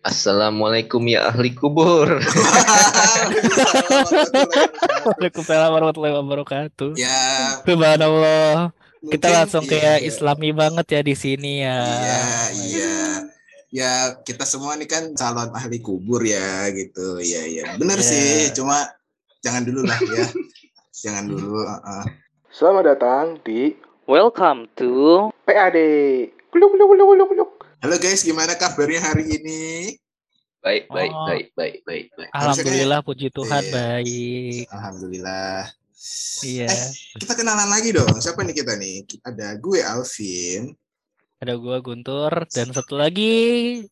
Assalamualaikum 0.00 1.04
ya 1.12 1.28
ahli 1.28 1.52
kubur. 1.52 2.08
Waalaikumsalam 5.04 5.70
warahmatullahi 5.76 6.16
wabarakatuh. 6.16 6.96
ya, 6.96 7.60
Subhanallah. 7.68 8.72
Kita 9.00 9.28
langsung 9.28 9.68
iya, 9.68 9.72
kayak 9.76 9.98
iya. 10.00 10.08
Islami 10.08 10.56
banget 10.56 10.86
ya 10.88 11.00
di 11.04 11.12
sini 11.12 11.52
ya. 11.60 11.84
Iya, 11.84 12.24
iya. 12.64 12.96
Ya, 13.70 13.92
kita 14.24 14.48
semua 14.48 14.72
nih 14.80 14.88
kan 14.88 15.12
calon 15.12 15.52
ahli 15.52 15.84
kubur 15.84 16.24
ya 16.24 16.72
gitu. 16.72 17.20
Iya, 17.20 17.42
iya. 17.44 17.64
Bener 17.76 18.00
Iya. 18.00 18.08
sih, 18.08 18.56
cuma 18.56 18.80
jangan 19.44 19.68
dulu 19.68 19.84
lah 19.84 20.00
ya. 20.00 20.24
jangan 20.96 21.28
dulu. 21.28 21.60
uh-uh. 21.60 22.04
Selamat 22.48 22.96
datang 22.96 23.36
di 23.44 23.76
Welcome 24.08 24.64
to 24.80 25.28
PAD. 25.44 25.76
Kuluk 26.48 26.72
kuluk 26.72 26.88
kuluk 26.88 27.04
kuluk 27.04 27.28
kuluk. 27.36 27.50
Halo 27.80 27.96
guys, 27.96 28.20
gimana 28.20 28.52
kabarnya 28.60 29.00
hari 29.00 29.24
ini? 29.40 29.96
Baik, 30.60 30.92
baik, 30.92 31.12
Oh. 31.16 31.24
baik, 31.24 31.46
baik, 31.56 31.76
baik, 31.88 32.06
baik. 32.12 32.28
Alhamdulillah 32.36 33.00
puji 33.00 33.32
Tuhan 33.32 33.64
Iya. 33.64 33.72
baik. 33.72 34.64
Alhamdulillah. 34.68 35.64
Iya. 36.44 36.68
Eh, 36.68 36.88
kita 37.16 37.32
kenalan 37.32 37.72
lagi 37.72 37.96
dong. 37.96 38.12
Siapa 38.20 38.44
nih 38.44 38.52
kita 38.52 38.76
nih? 38.76 39.08
Ada 39.24 39.56
gue 39.56 39.80
Alvin. 39.80 40.76
Ada 41.40 41.56
gua 41.56 41.80
Guntur 41.80 42.28
dan 42.52 42.68
satu 42.68 43.00
lagi 43.00 43.32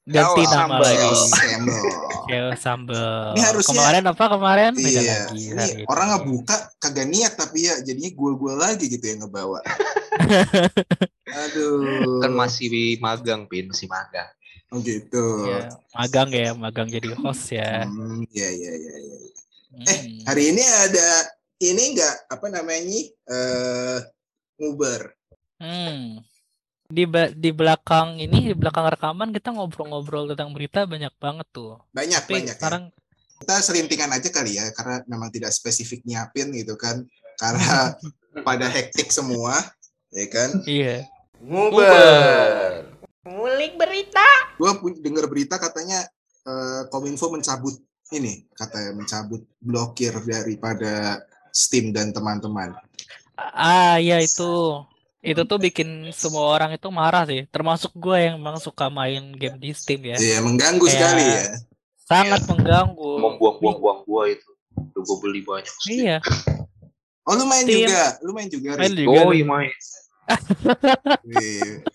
ganti 0.05 0.43
Oh, 0.45 0.53
nama 0.53 0.77
Sambal. 0.77 0.81
lagi. 0.85 1.09
Sambal. 1.17 1.85
Ya 2.29 2.43
sambel. 2.55 3.09
Ini 3.33 3.41
harusnya- 3.41 3.73
Kemarin 3.73 4.05
apa 4.05 4.25
kemarin? 4.29 4.73
Beda 4.77 5.01
Iya, 5.01 5.01
lagi. 5.25 5.41
ini 5.49 5.57
hari 5.57 5.83
orang 5.89 6.09
ngebuka 6.13 6.57
kagak 6.77 7.09
niat 7.09 7.33
tapi 7.35 7.65
ya 7.65 7.81
jadinya 7.81 8.13
gue-gue 8.13 8.53
lagi 8.53 8.85
gitu 8.87 9.01
yang 9.03 9.25
ngebawa. 9.25 9.65
Aduh. 11.41 12.21
Kan 12.21 12.33
masih 12.33 12.69
magang, 12.99 13.49
Pin, 13.49 13.73
masih 13.73 13.89
magang. 13.89 14.29
Oh 14.69 14.85
gitu. 14.85 15.49
Ya, 15.49 15.73
magang 15.95 16.29
ya, 16.29 16.53
magang 16.53 16.93
jadi 16.93 17.17
host 17.17 17.49
ya. 17.49 17.89
Hmm, 17.89 18.29
ya, 18.29 18.45
ya, 18.45 18.73
ya, 18.77 18.95
ya. 19.01 19.17
Hmm. 19.73 20.21
Hari 20.29 20.53
ini 20.53 20.61
ada 20.61 21.09
ini 21.65 21.97
enggak 21.97 22.29
apa 22.29 22.47
namanya? 22.53 23.01
Eh 23.25 23.99
Uber. 24.61 25.17
Hmm. 25.57 26.21
Di 26.89 27.05
ba- 27.05 27.29
di 27.29 27.53
belakang 27.53 28.17
ini 28.17 28.49
di 28.49 28.57
belakang 28.57 28.89
rekaman 28.89 29.29
kita 29.29 29.53
ngobrol-ngobrol 29.53 30.33
tentang 30.33 30.57
berita 30.57 30.89
banyak 30.89 31.13
banget 31.21 31.45
tuh. 31.53 31.77
Banyak 31.93 32.25
Tapi 32.25 32.33
banyak. 32.33 32.49
ya. 32.49 32.57
sekarang 32.57 32.85
Kita 33.39 33.55
selintingan 33.63 34.11
aja 34.11 34.29
kali 34.35 34.59
ya 34.59 34.67
karena 34.75 34.99
memang 35.07 35.31
tidak 35.31 35.53
spesifik 35.55 36.03
nyiapin 36.03 36.49
gitu 36.57 36.75
kan. 36.75 37.05
Karena 37.37 37.93
pada 38.49 38.67
hektik 38.67 39.13
semua, 39.13 39.55
ya 40.11 40.27
kan? 40.27 40.65
iya. 40.67 41.07
Nguber. 41.39 42.89
Ngulik 43.23 43.79
berita. 43.79 44.27
Gue 44.59 44.73
dengar 44.99 45.31
berita 45.31 45.55
katanya 45.55 46.03
eh, 46.43 46.83
Kominfo 46.91 47.31
mencabut 47.31 47.79
ini, 48.11 48.49
katanya 48.57 48.97
mencabut 48.97 49.45
blokir 49.61 50.19
daripada 50.25 51.23
Steam 51.55 51.93
dan 51.93 52.11
teman-teman. 52.11 52.75
Ah, 53.39 54.03
ya 54.03 54.19
itu. 54.19 54.83
Itu 55.19 55.43
tuh 55.45 55.59
bikin 55.59 56.15
semua 56.15 56.47
orang 56.49 56.71
itu 56.73 56.87
marah 56.89 57.27
sih, 57.27 57.43
termasuk 57.51 57.91
gue 57.93 58.31
yang 58.31 58.39
memang 58.39 58.63
suka 58.63 58.87
main 58.87 59.35
game 59.35 59.59
di 59.59 59.75
Steam 59.75 60.07
ya. 60.07 60.15
Iya, 60.15 60.39
mengganggu 60.41 60.87
Kayak- 60.87 60.95
sekali 60.95 61.25
ya. 61.27 61.43
Sangat 62.09 62.41
mengganggu. 62.47 63.11
Mau 63.21 63.37
buang-buang-buang 63.37 64.01
gua 64.03 64.23
itu. 64.31 64.49
Udah 64.73 65.03
gua 65.05 65.17
beli 65.21 65.41
banyak. 65.43 65.75
Iya, 65.87 66.17
Oh, 67.29 67.37
lu 67.37 67.45
main 67.45 67.61
Steam. 67.61 67.85
juga, 67.85 68.07
lu 68.25 68.31
main 68.33 68.49
juga. 68.49 68.71
main 68.81 68.95
juga. 68.97 69.21
Oh, 69.21 69.33
iya 69.37 69.45
main. 69.45 69.73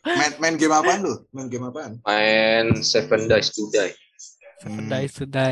Main 0.03 0.31
main 0.37 0.55
game 0.57 0.73
apaan 0.73 1.01
lu? 1.01 1.13
Main 1.29 1.47
game 1.49 1.65
apaan? 1.65 2.01
Main 2.01 2.81
Seven 2.81 3.25
Days 3.25 3.53
to 3.53 3.69
Die. 3.69 3.93
Hmm. 4.61 4.89
Sudah 4.89 5.01
sudah. 5.09 5.49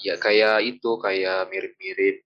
Ya 0.00 0.14
kayak 0.16 0.62
itu, 0.64 0.90
kayak 0.98 1.50
mirip-mirip 1.50 2.16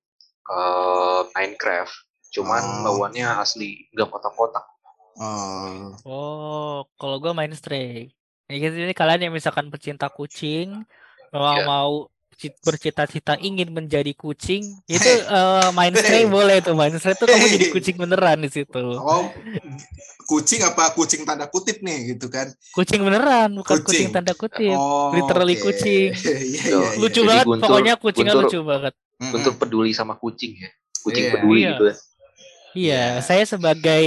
eh, 0.45 1.21
Minecraft. 1.33 1.93
Cuman 2.35 2.61
Oh. 2.61 2.83
lawannya 2.85 3.31
asli, 3.39 3.87
nggak 3.89 4.09
kotak-kotak. 4.09 4.65
Oh, 5.15 5.95
Oh, 6.03 6.77
kalau 6.93 7.17
gue 7.17 7.31
main 7.31 7.53
Stray. 7.53 8.11
Ya 8.45 8.57
gitu, 8.61 8.75
jadi 8.77 8.93
kalian 8.93 9.21
yang 9.23 9.33
misalkan 9.33 9.71
pecinta 9.71 10.07
kucing, 10.09 10.83
mau 11.31 11.55
Iya. 11.55 11.65
mau 11.65 11.93
ci- 12.35 12.53
bercita-cita 12.61 13.39
ingin 13.39 13.71
menjadi 13.71 14.11
kucing, 14.13 14.67
itu 14.91 15.07
eh, 15.07 15.69
main 15.71 15.95
Stray 15.95 16.27
Hey. 16.27 16.29
boleh 16.29 16.59
tuh. 16.61 16.75
Main 16.75 16.93
Stray 16.93 17.15
tuh 17.15 17.25
kamu 17.25 17.47
jadi 17.49 17.67
kucing 17.71 17.97
beneran 17.97 18.43
di 18.43 18.51
situ. 18.51 18.85
oh, 18.93 19.31
kucing 20.27 20.61
apa 20.61 20.93
kucing 20.93 21.23
tanda 21.23 21.47
kutip 21.47 21.79
nih 21.81 22.13
gitu 22.13 22.27
kan? 22.27 22.51
Kucing 22.73 23.01
beneran, 23.01 23.55
bukan 23.55 23.79
kucing, 23.79 23.87
Kucing. 23.87 24.07
tanda 24.11 24.35
kutip. 24.35 24.75
Oh, 24.75 25.15
Literally 25.15 25.55
oke. 25.55 25.65
kucing. 25.65 26.11
Iya, 26.21 26.37
iya, 26.37 26.61
Tuh, 26.65 26.83
iya. 26.83 26.99
Lucu 26.99 27.13
Jadi 27.15 27.29
banget, 27.31 27.45
Guntur- 27.47 27.63
pokoknya 27.65 27.95
kucingnya 27.97 28.35
Guntur- 28.35 28.51
lucu 28.51 28.59
banget. 28.63 28.95
Untuk 29.23 29.55
peduli 29.57 29.91
sama 29.93 30.19
kucing 30.19 30.59
ya. 30.59 30.69
Kucing 31.01 31.25
Iya. 31.25 31.33
peduli 31.33 31.61
Iya. 31.63 31.71
gitu 31.73 31.85
ya. 31.87 31.97
Iya, 32.75 33.23
saya 33.23 33.47
sebagai 33.47 34.07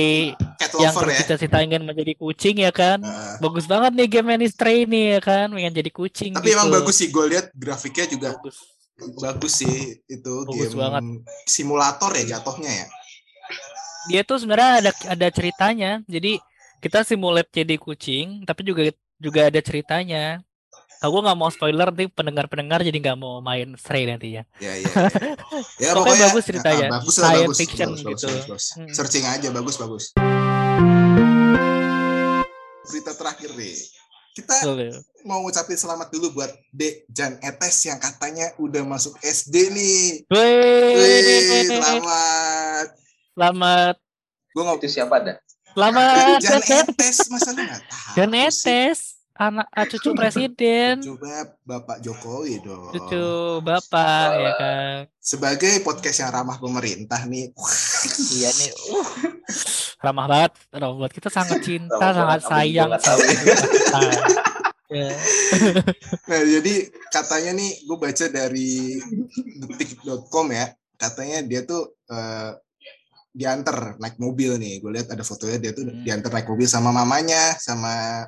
Cat 0.59 0.75
yang 0.75 0.91
lover 0.91 1.07
ya. 1.15 1.63
ingin 1.63 1.87
menjadi 1.87 2.13
kucing 2.19 2.59
ya 2.59 2.71
kan. 2.75 2.99
Heeh. 2.99 3.39
Bagus 3.39 3.63
banget 3.63 3.95
nih 3.95 4.07
game 4.11 4.35
ini 4.35 4.47
Stray 4.51 4.83
nih 4.83 5.17
ya 5.17 5.21
kan, 5.23 5.47
pengen 5.55 5.71
jadi 5.71 5.91
kucing 5.91 6.35
tapi 6.35 6.51
emang 6.51 6.67
gitu. 6.67 6.75
bagus 6.75 6.95
sih, 6.99 7.07
gue 7.07 7.25
lihat 7.31 7.45
grafiknya 7.55 8.05
juga 8.11 8.29
Bagus. 8.35 8.57
bagus 9.23 9.53
sih 9.63 10.03
itu 10.11 10.33
Bagus 10.43 10.75
game 10.75 10.75
banget. 10.83 11.03
simulator 11.47 12.11
ya 12.19 12.23
jatuhnya 12.37 12.71
ya. 12.83 12.87
dia 14.07 14.21
tuh 14.23 14.39
sebenarnya 14.39 14.71
ada 14.83 14.91
ada 15.15 15.27
ceritanya. 15.31 15.91
Jadi 16.07 16.39
kita 16.83 17.07
simulate 17.07 17.51
jadi 17.63 17.75
kucing, 17.79 18.43
tapi 18.43 18.67
juga 18.67 18.91
juga 19.19 19.47
ada 19.47 19.59
ceritanya. 19.63 20.43
Aku 20.97 21.21
nggak 21.21 21.37
mau 21.37 21.49
spoiler 21.53 21.93
nih 21.93 22.09
pendengar-pendengar 22.09 22.81
jadi 22.81 22.97
nggak 22.97 23.17
mau 23.21 23.37
main 23.37 23.77
Stray 23.77 24.09
nanti 24.09 24.33
ya. 24.37 24.43
Ya, 24.57 24.73
ya, 24.73 24.81
ya. 24.81 25.09
ya 25.77 25.89
Pokoknya 25.93 26.33
bagus 26.33 26.43
ceritanya. 26.49 26.87
ah, 26.89 26.93
bagus 26.97 27.15
lah, 27.15 27.29
Science 27.29 27.45
bagus, 27.45 27.57
fiction 27.61 27.87
bagus, 27.87 28.01
bagus, 28.01 28.09
gitu. 28.17 28.25
bagus, 28.27 28.45
bagus. 28.49 28.65
Hmm. 28.73 28.89
Searching 28.89 29.25
aja 29.29 29.47
bagus 29.53 29.75
bagus. 29.77 30.03
Berita 32.87 33.11
terakhir 33.13 33.49
nih. 33.53 33.77
Kita 34.33 34.53
Betul. 34.53 35.01
mau 35.25 35.41
ngucapin 35.41 35.77
selamat 35.77 36.13
dulu 36.13 36.33
buat 36.33 36.49
Dek 36.69 37.09
Jan 37.09 37.41
Etes 37.41 37.77
yang 37.85 37.97
katanya 37.97 38.53
udah 38.57 38.85
masuk 38.85 39.17
SD 39.21 39.73
nih. 39.73 40.01
Wih, 40.29 41.65
selamat. 41.67 42.87
selamat, 43.33 43.95
Gue 44.53 44.61
ngomong 44.61 44.81
Itu 44.81 44.89
siapa 44.89 45.21
dah? 45.21 45.37
selamat, 45.73 46.41
Jan 46.41 46.61
Etes 46.65 47.17
masa 47.29 47.53
lu 47.53 47.61
nggak 47.61 47.81
tahu 47.85 48.13
Jan 48.17 48.29
sih? 48.49 49.16
Anak 49.37 49.69
ah, 49.69 49.85
cucu 49.85 50.17
presiden, 50.17 50.97
Coba 50.97 51.45
Bapak 51.61 52.01
Jokowi 52.01 52.57
dong. 52.57 52.89
cucu 52.89 53.25
bapak 53.61 54.29
ya 54.33 54.51
kan. 54.57 54.95
Sebagai 55.21 55.85
podcast 55.85 56.17
yang 56.19 56.33
ramah 56.33 56.57
pemerintah 56.57 57.21
nih. 57.23 57.53
Iya 58.33 58.49
nih, 58.49 58.71
uh, 58.93 59.07
ramah 59.99 60.25
banget, 60.25 60.51
ramah 60.71 60.95
banget. 60.99 61.13
Kita 61.13 61.29
sangat 61.29 61.59
cinta, 61.61 61.97
Ramah 61.99 62.39
sangat 62.39 62.41
sayang. 62.45 62.89
Ya. 64.87 65.11
Nah, 66.27 66.41
jadi 66.41 66.73
katanya 67.11 67.51
nih 67.53 67.83
gue 67.83 67.97
baca 67.99 68.25
dari 68.27 68.95
detik.com 69.59 70.47
ya, 70.47 70.65
katanya 70.95 71.43
dia 71.43 71.61
tuh 71.61 71.91
eh, 72.07 72.51
diantar 73.29 73.99
naik 73.99 74.15
mobil 74.15 74.55
nih. 74.55 74.79
Gue 74.79 74.95
lihat 74.95 75.11
ada 75.11 75.21
fotonya 75.21 75.59
dia 75.59 75.71
tuh 75.75 75.83
Hmm. 75.85 76.07
diantar 76.07 76.31
naik 76.31 76.47
mobil 76.47 76.65
sama 76.65 76.89
mamanya, 76.89 77.59
sama 77.59 78.23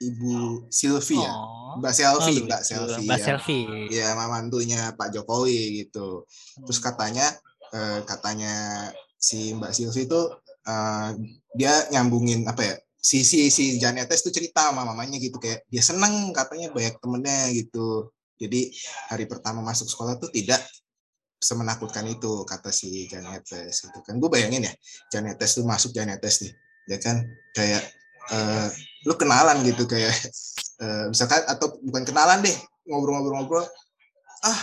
ibu 0.00 0.64
Sylvie 0.72 1.20
ya. 1.20 1.32
Oh. 1.32 1.76
Mbak 1.78 1.92
Selfie, 1.94 2.40
Oh, 2.42 2.46
Mbak. 2.48 2.62
Selfie. 2.66 3.04
Mbak 3.06 3.18
ya. 3.20 3.24
Selfie. 3.24 3.64
Ya, 3.92 4.08
mantunya 4.16 4.80
Pak 4.96 5.14
Jokowi 5.14 5.84
gitu. 5.84 6.24
Terus 6.66 6.80
katanya 6.82 7.30
eh, 7.70 8.00
katanya 8.08 8.88
si 9.20 9.54
Mbak 9.54 9.70
Sylvie 9.76 10.08
itu 10.08 10.20
eh, 10.66 11.10
dia 11.54 11.72
nyambungin 11.94 12.42
apa 12.48 12.62
ya? 12.64 12.74
Si 13.00 13.24
si 13.24 13.48
si 13.48 13.78
Janetes 13.80 14.20
tuh 14.20 14.32
cerita 14.34 14.72
sama 14.72 14.84
mamanya 14.84 15.16
gitu 15.16 15.40
kayak 15.40 15.64
dia 15.72 15.80
seneng 15.80 16.32
katanya 16.34 16.72
banyak 16.74 16.96
temennya 16.98 17.52
gitu. 17.54 18.10
Jadi 18.40 18.72
hari 19.12 19.28
pertama 19.28 19.60
masuk 19.60 19.88
sekolah 19.88 20.16
tuh 20.16 20.32
tidak 20.32 20.60
semenakutkan 21.40 22.04
itu 22.08 22.44
kata 22.44 22.68
si 22.68 23.08
Janetes 23.08 23.84
gitu 23.84 24.00
kan. 24.04 24.20
Gue 24.20 24.28
bayangin 24.28 24.68
ya 24.68 24.72
Janetes 25.08 25.56
tuh 25.56 25.64
masuk 25.64 25.92
Janetes 25.96 26.44
nih, 26.44 26.52
ya 26.92 26.96
kan 27.00 27.24
kayak 27.56 27.84
eh, 28.28 28.68
lu 29.08 29.16
kenalan 29.16 29.64
gitu 29.64 29.88
kayak 29.88 30.12
eh, 30.80 31.04
misalkan 31.08 31.40
atau 31.48 31.80
bukan 31.80 32.04
kenalan 32.04 32.44
deh 32.44 32.56
ngobrol-ngobrol-ngobrol 32.84 33.64
ah 34.44 34.60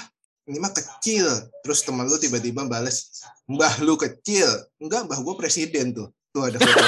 ini 0.48 0.62
mah 0.62 0.72
kecil 0.72 1.28
terus 1.66 1.82
teman 1.84 2.06
lu 2.08 2.16
tiba-tiba 2.22 2.70
bales 2.70 3.26
mbah 3.50 3.82
lu 3.82 3.98
kecil 3.98 4.48
enggak 4.78 5.10
mbah 5.10 5.20
gue 5.20 5.36
presiden 5.36 5.92
tuh 5.92 6.08
tuh 6.32 6.48
ada 6.48 6.58
foto 6.62 6.86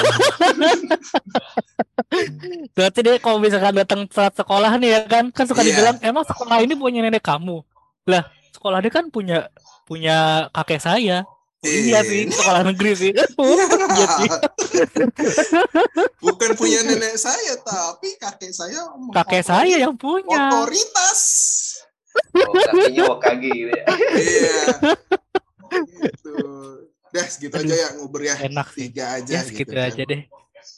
Berarti 2.74 2.98
dia 3.06 3.22
kalau 3.22 3.38
misalkan 3.38 3.74
datang 3.76 4.02
saat 4.10 4.34
sekolah 4.34 4.74
nih 4.82 4.90
ya 4.90 5.00
kan, 5.06 5.30
kan 5.30 5.46
suka 5.46 5.62
Iya. 5.62 5.68
dibilang 5.70 5.96
emang 6.02 6.24
sekolah 6.26 6.58
ini 6.58 6.74
punya 6.74 7.00
nenek 7.06 7.22
kamu. 7.22 7.62
Lah, 8.10 8.26
sekolah 8.50 8.82
dia 8.82 8.90
kan 8.92 9.06
punya 9.14 9.46
punya 9.86 10.48
kakek 10.50 10.80
saya. 10.82 11.22
Iya 11.60 12.00
sih, 12.08 12.24
sekolah 12.32 12.62
negeri 12.72 12.92
sih. 12.96 13.12
Iya 13.90 14.06
sih. 14.16 14.28
Bukan 16.24 16.56
punya 16.56 16.80
nenek 16.88 17.20
saya, 17.20 17.52
tapi 17.60 18.16
kakek 18.16 18.52
saya. 18.54 18.88
Kakek 19.12 19.44
saya 19.44 19.76
yang 19.76 19.92
punya. 19.92 20.48
Otoritas. 20.48 21.20
Oh, 22.32 22.52
kakinya 22.56 23.04
Wakage 23.12 23.50
gitu 23.52 23.70
ya. 23.70 23.84
Iya. 24.16 24.62
gitu. 26.00 26.36
Dah 27.10 27.26
segitu 27.26 27.54
aja 27.60 27.74
ya 27.74 27.88
nguber 28.00 28.20
ya. 28.24 28.34
Enak 28.40 28.68
sih. 28.72 28.88
Tiga 28.88 29.20
aja. 29.20 29.30
Ya 29.30 29.40
segitu 29.44 29.74
kan. 29.76 29.90
aja 29.92 30.02
deh. 30.06 30.22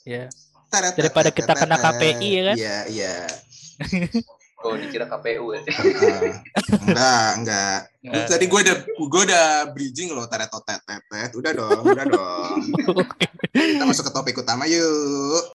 Ya. 0.02 0.24
Daripada 0.72 1.28
kita 1.30 1.52
kena 1.52 1.76
KPI, 1.76 2.28
ya 2.32 2.42
kan? 2.48 2.56
Iya, 2.56 2.78
iya. 2.88 3.14
Oh, 4.62 4.78
dikira 4.78 5.10
KPU 5.10 5.58
ya. 5.58 5.60
Enggak, 6.86 7.30
enggak. 7.42 7.78
Enggak. 7.98 8.26
Tadi 8.30 8.44
gue 8.46 8.60
udah 8.62 8.76
gue 8.86 9.22
udah 9.26 9.46
bridging 9.74 10.14
loh 10.14 10.30
teret 10.30 10.46
tet 10.46 10.80
tet. 10.86 11.30
Udah 11.34 11.50
dong, 11.50 11.82
udah 11.82 12.06
dong. 12.06 12.58
Kita 13.50 13.82
masuk 13.82 14.06
ke 14.06 14.12
topik 14.14 14.38
utama 14.38 14.70
yuk. 14.70 15.50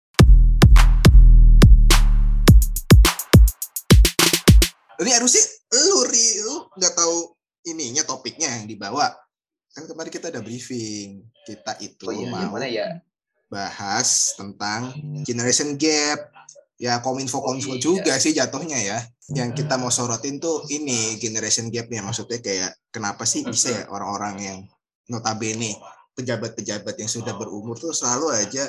Ini 5.02 5.10
harusnya 5.18 5.42
lu 5.74 5.98
ri, 6.06 6.26
lu 6.46 6.56
nggak 6.78 6.94
tahu 6.94 7.34
ininya 7.74 8.06
topiknya 8.06 8.54
yang 8.54 8.70
dibawa. 8.70 9.10
Kan 9.74 9.90
kemarin 9.90 10.14
kita 10.14 10.30
ada 10.30 10.38
briefing. 10.38 11.26
Kita 11.42 11.74
itu 11.82 12.06
Oh 12.06 12.14
iya, 12.14 12.30
mau 12.30 12.54
ya? 12.62 13.02
bahas 13.50 14.38
tentang 14.38 14.94
generation 15.26 15.74
gap. 15.74 16.30
Ya 16.82 16.98
kominfo 16.98 17.38
Oh, 17.38 17.54
iya. 17.54 17.78
juga 17.78 18.18
sih 18.18 18.34
jatuhnya 18.34 18.74
ya. 18.74 18.98
Yang 19.30 19.62
kita 19.62 19.78
mau 19.78 19.86
sorotin 19.94 20.42
tuh 20.42 20.66
ini 20.66 21.14
generation 21.22 21.70
gapnya. 21.70 22.02
Maksudnya 22.02 22.42
kayak 22.42 22.74
kenapa 22.90 23.22
sih 23.22 23.46
bisa 23.46 23.70
ya 23.70 23.82
orang-orang 23.86 24.34
yang 24.42 24.58
notabene 25.06 25.78
pejabat-pejabat 26.18 26.98
yang 26.98 27.06
sudah 27.06 27.38
berumur 27.38 27.78
tuh 27.78 27.94
selalu 27.94 28.34
aja 28.34 28.66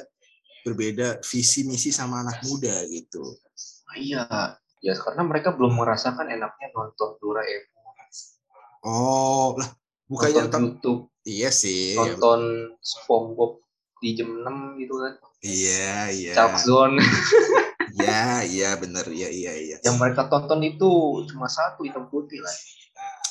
berbeda 0.62 1.26
visi 1.26 1.66
misi 1.66 1.90
sama 1.90 2.22
anak 2.22 2.46
muda 2.46 2.86
gitu. 2.86 3.26
Iya. 3.98 4.30
Ya 4.84 4.94
karena 5.00 5.26
mereka 5.26 5.50
belum 5.58 5.74
merasakan 5.74 6.30
enaknya 6.30 6.70
nonton 6.76 7.18
Doraemon, 7.18 7.98
Oh, 8.84 9.56
lah 9.56 9.72
bukannya 10.12 10.44
nonton 10.44 10.52
nonton 10.52 10.64
YouTube, 10.76 11.02
iya 11.24 11.50
sih. 11.56 11.96
ya, 11.96 12.04
nonton 12.20 12.76
SpongeBob 12.84 13.64
di 14.04 14.12
jam 14.12 14.44
6 14.44 14.76
gitu 14.84 14.94
kan. 15.00 15.14
Iya, 15.40 16.12
iya. 16.12 16.34
Chuck 16.36 16.60
Zone. 16.62 17.00
Iya, 17.94 18.26
iya 18.50 18.70
bener. 18.76 19.06
Iya, 19.06 19.30
iya, 19.30 19.52
iya. 19.54 19.78
Yang 19.86 19.96
mereka 20.02 20.26
tonton 20.26 20.60
itu 20.66 20.90
cuma 21.30 21.46
satu 21.46 21.86
hitam 21.86 22.10
putih 22.10 22.42
lah. 22.42 22.56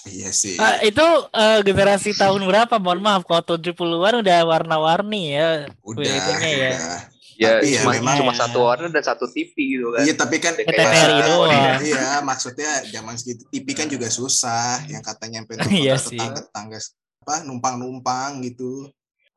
Iya 0.03 0.31
sih. 0.35 0.59
Ah, 0.59 0.83
itu 0.83 1.03
eh, 1.31 1.59
generasi 1.63 2.15
tahun 2.15 2.43
berapa? 2.47 2.79
Mohon 2.79 3.01
maaf, 3.03 3.23
kalau 3.27 3.43
70-an 3.43 4.23
udah 4.23 4.39
warna-warni 4.47 5.35
ya. 5.35 5.71
Udah, 5.83 6.03
ya. 6.43 6.71
udah. 6.75 6.99
Ya, 7.43 7.59
Tapi 7.59 7.75
ya 7.75 7.81
cuma, 7.83 7.93
memang- 7.97 8.19
cuma 8.23 8.33
satu 8.37 8.59
warna 8.63 8.87
dan 8.93 9.03
satu 9.03 9.27
TV 9.27 9.55
gitu 9.79 9.89
kan. 9.91 10.05
Iya, 10.07 10.15
tapi 10.15 10.37
kan 10.39 10.53
TVRI 10.55 11.11
Iya, 11.11 11.27
doang. 11.27 11.81
Iya, 11.83 12.07
maksudnya 12.23 12.71
zaman 12.87 13.15
segitu 13.19 13.43
TV 13.51 13.67
kan 13.75 13.87
juga 13.91 14.07
susah, 14.13 14.85
yang 14.87 15.03
katanya 15.03 15.43
sampai 15.43 15.57
Iya 15.87 15.95
tetangga-tetangga 15.99 16.79
apa 17.23 17.47
numpang-numpang 17.47 18.43
gitu. 18.43 18.91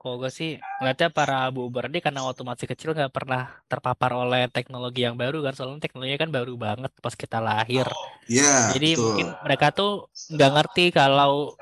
Kalau 0.06 0.22
gue 0.22 0.30
sih 0.30 0.62
ngeliatnya 0.78 1.10
para 1.10 1.50
buber 1.50 1.90
ini 1.90 1.98
karena 1.98 2.22
waktu 2.22 2.46
masih 2.46 2.70
kecil 2.70 2.94
nggak 2.94 3.10
pernah 3.10 3.50
terpapar 3.66 4.14
oleh 4.14 4.46
teknologi 4.54 5.02
yang 5.02 5.18
baru 5.18 5.42
kan. 5.42 5.58
Soalnya 5.58 5.82
teknologinya 5.82 6.20
kan 6.22 6.30
baru 6.30 6.54
banget 6.62 6.92
pas 7.02 7.16
kita 7.18 7.42
lahir. 7.42 7.90
Iya, 8.30 8.78
Jadi 8.78 8.90
betul. 8.94 9.02
mungkin 9.02 9.28
mereka 9.42 9.68
tuh 9.74 9.92
nggak 10.30 10.52
ngerti 10.54 10.84
kalau 10.94 11.58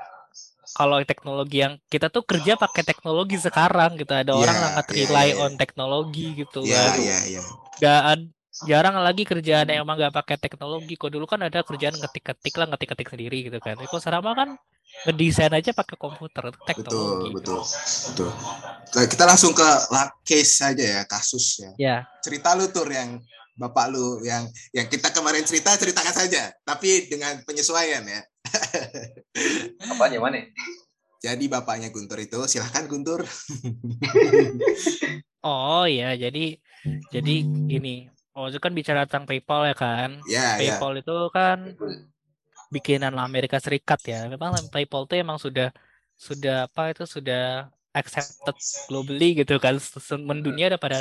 kalau 0.76 0.96
teknologi 1.08 1.56
yang 1.64 1.74
kita 1.88 2.12
tuh 2.12 2.20
kerja 2.20 2.52
pakai 2.60 2.84
teknologi 2.84 3.40
sekarang 3.40 3.96
gitu. 3.96 4.12
Ada 4.12 4.36
Iya, 4.36 4.40
orang 4.44 4.56
sangat 4.60 4.86
iya, 4.92 5.04
rely 5.08 5.28
iya. 5.32 5.40
on 5.40 5.52
teknologi 5.56 6.26
gitu 6.36 6.60
Iya, 6.68 6.84
kan. 6.84 6.98
iya. 7.00 7.40
Nggak 7.80 8.00
ad- 8.12 8.33
jarang 8.62 8.94
lagi 9.02 9.26
kerjaan 9.26 9.66
yang 9.66 9.82
emang 9.82 9.98
nggak 9.98 10.14
pakai 10.14 10.36
teknologi. 10.38 10.94
Kok 10.94 11.10
dulu 11.10 11.26
kan 11.26 11.42
ada 11.42 11.66
kerjaan 11.66 11.98
ngetik-ketik 11.98 12.54
lah, 12.54 12.70
ngetik-ketik 12.70 13.08
sendiri 13.10 13.50
gitu 13.50 13.58
kan. 13.58 13.74
Kok 13.74 13.98
sekarang 13.98 14.22
mah 14.22 14.34
kan 14.38 14.48
ngedesain 15.10 15.50
aja 15.50 15.74
pakai 15.74 15.98
komputer, 15.98 16.48
itu 16.48 16.58
Betul, 16.62 16.64
teknologi. 16.64 17.28
betul. 17.34 17.60
Betul. 18.14 18.30
Nah, 18.94 19.04
kita 19.10 19.24
langsung 19.26 19.52
ke 19.52 19.68
case 20.22 20.52
saja 20.62 20.84
ya, 20.84 21.02
kasus 21.04 21.58
ya. 21.58 21.70
Ya, 21.76 21.96
Cerita 22.22 22.54
lu 22.54 22.70
tur 22.70 22.86
yang 22.86 23.18
bapak 23.54 23.86
lu 23.90 24.22
yang 24.26 24.46
yang 24.74 24.86
kita 24.90 25.10
kemarin 25.10 25.42
cerita 25.42 25.74
ceritakan 25.74 26.14
saja, 26.14 26.54
tapi 26.62 27.10
dengan 27.10 27.42
penyesuaian 27.42 28.06
ya. 28.06 28.22
Apanya 29.92 30.18
mana? 30.22 30.40
Jadi 31.24 31.48
bapaknya 31.48 31.88
Guntur 31.88 32.20
itu 32.20 32.38
silahkan 32.46 32.86
Guntur. 32.86 33.24
Oh 35.44 35.84
iya, 35.84 36.16
jadi 36.16 36.56
jadi 37.12 37.34
gini. 37.44 38.08
Oh 38.34 38.50
itu 38.50 38.58
kan 38.58 38.74
bicara 38.74 39.06
tentang 39.06 39.24
PayPal 39.30 39.62
ya 39.70 39.74
kan. 39.78 40.10
Ya, 40.26 40.58
ya. 40.58 40.74
PayPal 40.78 40.98
itu 40.98 41.14
kan 41.30 41.58
bikinan 42.74 43.14
Amerika 43.14 43.62
Serikat 43.62 44.00
ya. 44.02 44.26
Memang 44.26 44.58
PayPal 44.74 45.06
itu 45.06 45.14
emang 45.22 45.38
sudah 45.38 45.70
sudah 46.18 46.66
apa 46.66 46.90
itu 46.90 47.06
sudah 47.06 47.70
accepted 47.94 48.58
globally 48.90 49.38
gitu 49.38 49.62
kan. 49.62 49.78
Mendunia 50.18 50.66
udah 50.74 50.80
pada 50.82 50.98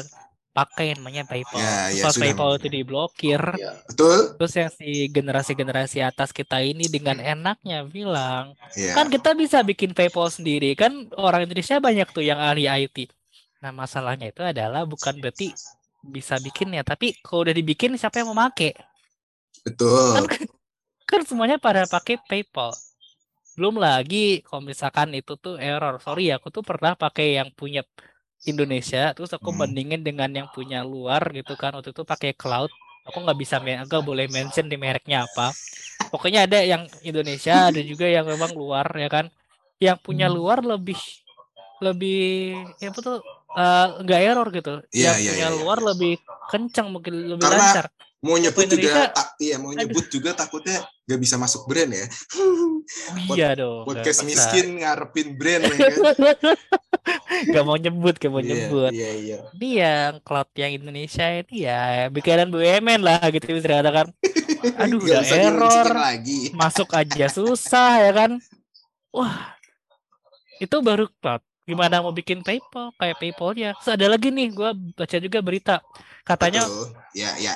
pakai 0.54 0.94
namanya 0.94 1.26
PayPal. 1.26 1.58
Ya, 1.58 1.90
ya, 1.90 2.04
pas. 2.06 2.14
PayPal 2.14 2.62
itu 2.62 2.70
diblokir, 2.70 3.42
Ya. 3.58 3.82
Betul? 3.90 4.38
terus 4.38 4.54
yang 4.54 4.70
si 4.70 5.10
generasi-generasi 5.10 5.98
atas 6.06 6.30
kita 6.30 6.62
ini 6.62 6.86
dengan 6.86 7.18
enaknya 7.18 7.82
bilang, 7.90 8.54
Ya. 8.78 8.94
kan 8.94 9.10
kita 9.10 9.34
bisa 9.34 9.66
bikin 9.66 9.98
PayPal 9.98 10.30
sendiri 10.30 10.78
kan 10.78 11.10
orang 11.18 11.50
Indonesia 11.50 11.82
banyak 11.82 12.06
tuh 12.14 12.22
yang 12.22 12.38
ahli 12.38 12.70
IT. 12.70 13.10
Nah 13.66 13.74
masalahnya 13.74 14.30
itu 14.30 14.46
adalah 14.46 14.86
bukan 14.86 15.18
berarti 15.18 15.58
bisa 16.04 16.36
bikinnya, 16.46 16.82
tapi 16.84 17.16
kalau 17.24 17.48
udah 17.48 17.56
dibikin 17.56 17.96
siapa 18.00 18.20
yang 18.22 18.30
mau 18.32 18.38
make? 18.44 18.76
Betul. 19.66 20.14
Kan, 20.14 20.26
kan 21.10 21.22
semuanya 21.30 21.58
pada 21.62 21.88
pakai 21.88 22.16
PayPal. 22.30 22.72
Belum 23.56 23.76
lagi 23.78 24.42
kalau 24.48 24.64
misalkan 24.66 25.10
itu 25.20 25.34
tuh 25.44 25.56
error. 25.62 25.94
Sorry 26.06 26.22
ya, 26.30 26.40
aku 26.40 26.50
tuh 26.56 26.64
pernah 26.66 26.92
pakai 26.98 27.38
yang 27.40 27.50
punya 27.60 27.82
Indonesia, 28.52 29.14
terus 29.16 29.32
aku 29.38 29.50
Hmm. 29.54 29.60
bandingin 29.62 30.02
dengan 30.08 30.30
yang 30.34 30.48
punya 30.56 30.84
luar 30.84 31.22
gitu 31.38 31.54
kan. 31.62 31.72
Waktu 31.78 31.92
itu 31.96 32.04
pakai 32.04 32.32
cloud. 32.36 32.72
Aku 33.08 33.18
nggak 33.24 33.38
bisa, 33.42 33.56
aku 33.60 33.96
boleh 34.10 34.26
mention 34.32 34.66
di 34.72 34.78
mereknya 34.80 35.28
apa. 35.28 35.52
Pokoknya 36.12 36.48
ada 36.48 36.60
yang 36.64 36.88
Indonesia, 37.04 37.70
ada 37.70 37.82
juga 37.84 38.06
yang 38.08 38.26
memang 38.28 38.52
luar 38.56 38.88
ya 39.04 39.10
kan. 39.12 39.26
Yang 39.86 39.98
punya 40.06 40.26
Hmm. 40.28 40.36
luar 40.38 40.60
lebih 40.64 41.00
lebih 41.84 42.16
ya 42.80 42.90
apa 42.94 43.02
eh, 43.58 43.88
nggak 44.04 44.22
error 44.22 44.48
gitu. 44.50 44.74
Iya, 44.90 45.14
yang 45.14 45.18
iya, 45.20 45.32
iya, 45.34 45.48
iya. 45.50 45.58
luar 45.58 45.80
lebih 45.82 46.18
kencang 46.50 46.88
mungkin 46.90 47.38
lebih 47.38 47.44
Karena 47.44 47.62
lancar. 47.62 47.88
Mau 48.24 48.40
nyebut 48.40 48.72
juga 48.72 49.12
tak, 49.12 49.36
iya 49.36 49.60
mau 49.60 49.76
nyebut 49.76 50.08
juga 50.08 50.32
takutnya 50.32 50.80
gak 51.04 51.20
bisa 51.20 51.36
masuk 51.36 51.68
brand 51.68 51.92
ya. 51.92 52.08
Oh, 52.40 53.36
iya 53.36 53.52
dong. 53.52 53.84
nggak 53.84 54.00
Podcast 54.00 54.24
miskin 54.24 54.80
ngarepin 54.80 55.36
brand 55.36 55.68
ya 55.68 55.76
kan. 55.76 55.92
Gak 57.52 57.66
mau 57.68 57.76
nyebut, 57.76 58.16
gak 58.16 58.32
mau 58.32 58.40
Iya, 58.40 58.48
nyebut. 58.48 58.92
Iya, 58.96 59.12
iya. 59.20 59.38
Ini 59.60 59.70
yang 59.76 60.12
cloud 60.24 60.48
yang 60.56 60.72
Indonesia 60.72 61.26
ini 61.28 61.68
ya 61.68 62.08
bikinan 62.08 62.48
BUMN 62.48 63.02
lah 63.04 63.20
gitu 63.28 63.44
bisa 63.52 63.68
dikatakan. 63.68 64.08
Aduh 64.80 65.04
Nggak 65.04 65.22
udah 65.28 65.40
error, 65.44 65.88
lagi. 65.92 66.56
masuk 66.56 66.88
aja 66.96 67.28
susah 67.28 67.92
ya 68.08 68.12
kan. 68.16 68.32
Wah, 69.12 69.52
itu 70.64 70.78
baru 70.80 71.12
cloud. 71.20 71.44
Gimana 71.64 72.04
mau 72.04 72.12
bikin 72.12 72.44
PayPal 72.44 72.92
kayak 73.00 73.18
PayPalnya? 73.24 73.72
Terus 73.80 73.92
ada 73.96 74.06
lagi 74.12 74.28
nih, 74.30 74.52
gua 74.52 74.76
baca 74.76 75.18
juga 75.20 75.40
berita. 75.40 75.80
Katanya 76.28 76.68
Betul. 76.68 76.92
Ya, 77.16 77.32
ya. 77.40 77.56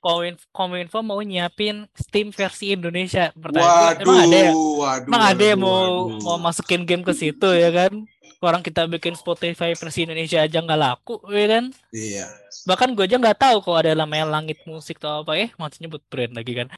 Kominfo, 0.00 0.48
Kominfo 0.50 0.98
mau 1.04 1.20
nyiapin 1.20 1.84
Steam 1.92 2.32
versi 2.32 2.72
Indonesia. 2.72 3.30
Pertanyaan 3.36 4.00
Waduh, 4.00 4.02
emang 4.02 4.18
ada 4.24 4.38
ya? 4.40 4.52
waduh. 4.56 5.08
Emang 5.12 5.22
ada 5.28 5.44
yang 5.44 5.60
mau 5.60 6.08
waduh. 6.08 6.24
mau 6.24 6.36
masukin 6.40 6.82
game 6.88 7.04
ke 7.04 7.12
situ 7.12 7.48
ya 7.52 7.68
kan? 7.68 7.92
Orang 8.40 8.64
kita 8.64 8.88
bikin 8.88 9.12
Spotify 9.12 9.76
versi 9.76 10.08
Indonesia 10.08 10.40
aja 10.40 10.64
nggak 10.64 10.80
laku 10.80 11.20
ya 11.28 11.46
kan? 11.52 11.64
Iya. 11.92 12.26
Bahkan 12.64 12.96
gue 12.96 13.04
aja 13.04 13.20
nggak 13.20 13.36
tahu 13.36 13.60
kalau 13.60 13.76
ada 13.76 13.92
namanya 13.92 14.24
Langit 14.24 14.64
Musik 14.64 14.96
atau 14.96 15.20
apa 15.20 15.36
eh 15.36 15.52
masih 15.60 15.84
nyebut 15.84 16.00
brand 16.08 16.32
lagi 16.32 16.56
kan? 16.56 16.72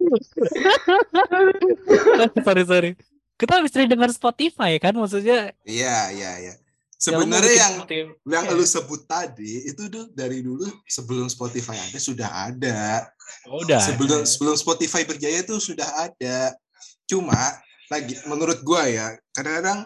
sorry 2.48 2.64
sorry. 2.64 2.90
Kita 3.42 3.58
bisa 3.58 3.82
dengar 3.82 4.06
Spotify 4.14 4.78
kan 4.78 4.94
maksudnya. 4.94 5.50
Iya, 5.66 6.14
iya, 6.14 6.32
iya. 6.38 6.54
ya 6.54 6.54
Sebenarnya 6.94 7.50
yang 7.58 7.74
Spotify- 7.82 8.14
yang 8.30 8.44
Iya. 8.46 8.54
lu 8.54 8.62
sebut 8.62 9.02
tadi 9.04 9.66
itu 9.66 9.82
tuh 9.90 10.06
dari 10.14 10.38
dulu 10.38 10.62
sebelum 10.86 11.26
Spotify 11.26 11.74
ada 11.74 11.98
sudah 11.98 12.30
ada. 12.46 13.10
Oh, 13.50 13.58
udah. 13.58 13.82
sebelum 13.82 14.22
sebelum 14.22 14.54
Spotify 14.54 15.02
berjaya 15.02 15.42
itu 15.42 15.58
sudah 15.58 16.06
ada. 16.06 16.54
Cuma 17.10 17.34
lagi 17.90 18.14
menurut 18.30 18.62
gua 18.62 18.86
ya, 18.86 19.10
kadang-kadang 19.34 19.82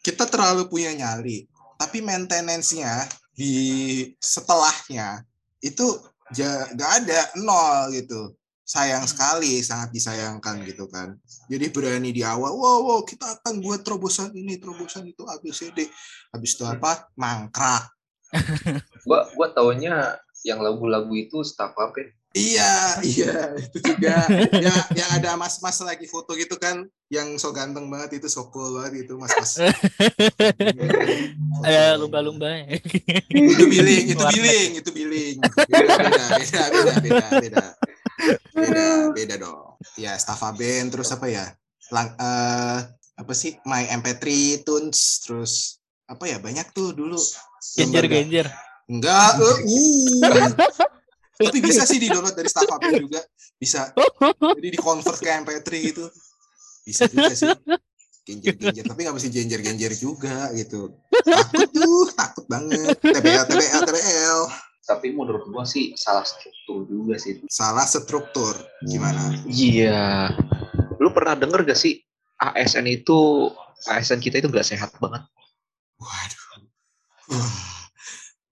kita 0.00 0.22
terlalu 0.30 0.70
punya 0.70 0.94
nyali, 0.94 1.50
tapi 1.74 1.98
maintenance-nya 1.98 3.10
di 3.34 3.52
setelahnya 4.22 5.26
itu 5.58 5.98
ja- 6.30 6.70
nggak 6.70 6.90
ada 7.02 7.20
nol 7.42 7.90
gitu. 7.90 8.38
Sayang 8.66 9.06
sekali, 9.06 9.62
sangat 9.62 9.94
disayangkan 9.94 10.66
gitu 10.66 10.90
kan. 10.90 11.14
Jadi 11.46 11.70
berani 11.70 12.10
di 12.10 12.26
awal, 12.26 12.50
wow, 12.50 12.82
wow 12.82 13.00
kita 13.06 13.38
akan 13.38 13.62
buat 13.62 13.86
terobosan 13.86 14.34
ini, 14.34 14.58
terobosan 14.58 15.06
itu 15.06 15.22
ABCD. 15.22 15.86
Habis 16.34 16.58
itu 16.58 16.66
apa? 16.66 17.06
Mangkrak. 17.14 17.94
Gua 19.06 19.22
gua 19.38 19.54
taunya 19.54 20.18
yang 20.42 20.58
lagu-lagu 20.58 21.14
itu 21.14 21.46
staff 21.46 21.78
apa? 21.78 22.10
Iya, 22.36 23.00
iya, 23.00 23.32
itu 23.56 23.80
juga. 23.80 24.28
ya, 24.60 24.74
yang 24.92 25.10
ada 25.16 25.40
mas-mas 25.40 25.80
lagi 25.80 26.04
foto 26.04 26.36
gitu 26.36 26.60
kan, 26.60 26.84
yang 27.08 27.40
so 27.40 27.48
ganteng 27.48 27.88
banget 27.88 28.20
itu, 28.20 28.28
so 28.28 28.52
cool 28.52 28.76
banget 28.76 29.08
itu 29.08 29.16
mas-mas. 29.16 29.56
Ada 31.64 31.96
lumba-lumba. 31.96 32.60
itu 33.32 33.64
billing, 33.72 34.12
itu 34.12 34.20
billing, 34.20 34.70
itu 34.84 34.90
billing. 34.92 35.36
Beda, 35.64 35.94
beda, 35.96 36.24
beda, 36.36 36.92
beda, 37.00 37.26
beda, 37.40 37.64
beda. 38.54 38.86
Beda, 39.12 39.34
dong. 39.36 39.76
Ya, 40.00 40.16
Staffa 40.16 40.52
Band, 40.56 40.92
terus 40.92 41.12
apa 41.12 41.26
ya? 41.28 41.44
Lang, 41.92 42.16
eh, 42.16 42.78
apa 43.16 43.32
sih? 43.36 43.56
My 43.68 43.86
MP3 43.88 44.24
Tunes, 44.64 45.22
terus 45.24 45.82
apa 46.08 46.24
ya? 46.26 46.40
Banyak 46.40 46.72
tuh 46.72 46.96
dulu. 46.96 47.18
Genjer 47.76 48.06
genjer. 48.08 48.46
Enggak, 48.86 49.42
eh, 49.42 49.58
uh. 49.66 50.50
Tapi 51.36 51.58
bisa 51.60 51.84
sih 51.84 52.00
di-download 52.00 52.32
dari 52.32 52.48
Staffa 52.48 52.80
Band 52.80 52.96
juga. 52.96 53.20
Bisa. 53.56 53.92
Jadi 54.56 54.68
di-convert 54.72 55.18
ke 55.20 55.30
MP3 55.44 55.68
gitu. 55.92 56.04
Bisa 56.86 57.04
juga 57.08 57.34
sih. 57.34 57.50
Genjer-genjer. 58.26 58.84
Tapi 58.86 59.00
nggak 59.06 59.16
mesti 59.16 59.30
genjer-genjer 59.30 59.92
juga 59.94 60.50
gitu. 60.56 60.98
Takut 61.22 61.70
tuh, 61.70 62.10
takut 62.14 62.44
banget. 62.50 62.98
TBL, 62.98 63.44
TBL, 63.46 63.82
TBL. 63.86 64.40
Tapi 64.86 65.10
menurut 65.10 65.50
gua 65.50 65.66
sih 65.66 65.98
salah 65.98 66.22
struktur 66.22 66.86
juga 66.86 67.18
sih. 67.18 67.42
Salah 67.50 67.82
struktur. 67.82 68.54
Gimana? 68.86 69.34
Iya. 69.50 70.30
Lu 71.02 71.10
pernah 71.10 71.34
denger 71.34 71.66
gak 71.66 71.78
sih 71.78 71.98
ASN 72.38 72.86
itu 72.86 73.50
ASN 73.90 74.22
kita 74.22 74.38
itu 74.38 74.46
gak 74.46 74.64
sehat 74.64 74.94
banget. 75.02 75.26
Waduh. 75.98 76.46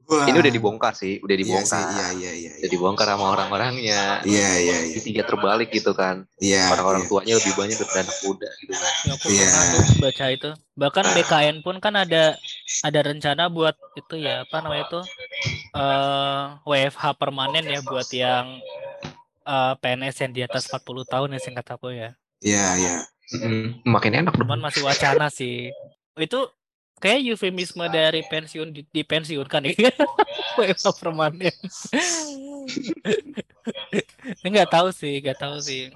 Wah. 0.05 0.29
Ini 0.29 0.37
udah 0.37 0.53
dibongkar 0.53 0.93
sih, 0.93 1.17
udah 1.25 1.33
Iya 1.33 1.41
dibongkar. 1.41 1.81
Iya, 1.81 2.07
iya, 2.13 2.33
iya. 2.37 2.51
Udah 2.61 2.71
dibongkar 2.77 3.07
sama 3.09 3.25
orang-orangnya. 3.33 4.21
Iya, 4.29 4.51
iya, 4.61 4.77
iya. 4.85 4.95
Intinya 5.01 5.25
terbalik 5.25 5.73
gitu 5.73 5.97
kan. 5.97 6.29
Iya. 6.45 6.77
Orang-orang 6.77 7.03
iya. 7.03 7.09
tuanya 7.09 7.35
lebih 7.41 7.53
banyak 7.57 7.77
daripada 7.81 8.01
anak 8.05 8.19
muda 8.21 8.49
gitu 8.61 8.73
kan. 8.77 8.93
Ya, 8.93 9.13
aku 9.17 9.27
Iya. 9.33 9.47
pernah 9.49 9.65
tuh 9.65 9.83
baca 10.05 10.25
itu. 10.29 10.51
Bahkan 10.77 11.05
BKN 11.17 11.57
pun 11.65 11.77
kan 11.81 11.95
ada 11.97 12.37
ada 12.85 13.01
rencana 13.01 13.49
buat 13.49 13.77
itu 13.97 14.15
ya 14.21 14.45
apa 14.45 14.57
namanya 14.61 14.85
itu 14.93 15.01
eh 15.75 16.45
WFH 16.63 17.19
permanen 17.19 17.67
ya 17.67 17.83
buat 17.83 18.07
yang 18.15 18.63
eh, 19.43 19.75
PNS 19.83 20.17
yang 20.23 20.33
di 20.33 20.43
atas 20.47 20.71
40 20.71 20.87
tahun 21.05 21.35
ya 21.35 21.41
singkat 21.43 21.67
aku 21.67 21.91
ya. 21.91 22.15
Iya, 22.39 22.67
iya. 22.79 22.97
Mm-mm. 23.35 23.83
Makin 23.89 24.13
enak 24.23 24.37
Cuman 24.39 24.61
dong. 24.61 24.65
masih 24.71 24.87
wacana 24.87 25.27
sih. 25.33 25.75
Itu 26.15 26.47
kayak 27.03 27.27
eufemisme 27.27 27.83
dari 27.91 28.23
pensiun 28.23 28.71
di, 28.71 28.87
dipensiunkan 28.87 29.67
ya. 29.67 29.91
WFH 30.61 30.87
permanen. 31.03 31.51
Enggak 34.47 34.71
tahu 34.73 34.89
sih, 34.95 35.21
enggak 35.21 35.37
tahu 35.41 35.57
sih. 35.61 35.93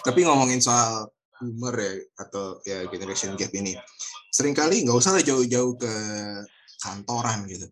Tapi 0.00 0.24
ngomongin 0.24 0.60
soal 0.64 1.12
boomer 1.40 1.76
ya 1.76 1.92
atau 2.20 2.60
ya 2.68 2.84
generation 2.88 3.36
gap 3.36 3.52
ini, 3.56 3.76
sering 4.30 4.54
kali 4.54 4.86
nggak 4.86 4.96
usah 4.96 5.18
lah 5.18 5.22
jauh-jauh 5.26 5.74
ke 5.76 5.92
kantoran 6.80 7.44
gitu. 7.50 7.66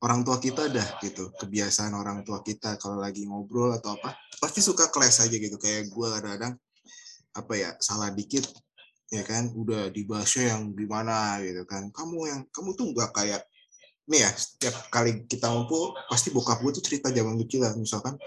Orang 0.00 0.22
tua 0.22 0.38
kita 0.38 0.70
dah 0.70 1.00
gitu, 1.02 1.32
kebiasaan 1.34 1.92
orang 1.96 2.22
tua 2.22 2.44
kita 2.44 2.78
kalau 2.78 3.00
lagi 3.00 3.26
ngobrol 3.26 3.74
atau 3.74 3.96
apa, 3.96 4.14
pasti 4.38 4.62
suka 4.62 4.92
kelas 4.92 5.24
aja 5.24 5.36
gitu. 5.36 5.56
Kayak 5.58 5.90
gue 5.90 6.06
kadang-kadang 6.06 6.54
apa 7.36 7.52
ya 7.52 7.70
salah 7.82 8.08
dikit 8.14 8.48
ya 9.12 9.22
kan 9.22 9.52
udah 9.54 9.92
dibahasnya 9.92 10.56
yang 10.56 10.74
gimana 10.74 11.38
gitu 11.44 11.62
kan 11.68 11.92
kamu 11.94 12.18
yang 12.26 12.40
kamu 12.50 12.74
tuh 12.74 12.90
nggak 12.90 13.10
kayak 13.14 13.42
nih 14.10 14.26
ya 14.26 14.30
setiap 14.34 14.74
kali 14.90 15.26
kita 15.30 15.46
ngumpul 15.46 15.94
pasti 16.10 16.34
bokap 16.34 16.58
gue 16.62 16.72
tuh 16.80 16.84
cerita 16.84 17.12
zaman 17.14 17.38
kecil 17.46 17.66
lah 17.66 17.74
misalkan 17.78 18.18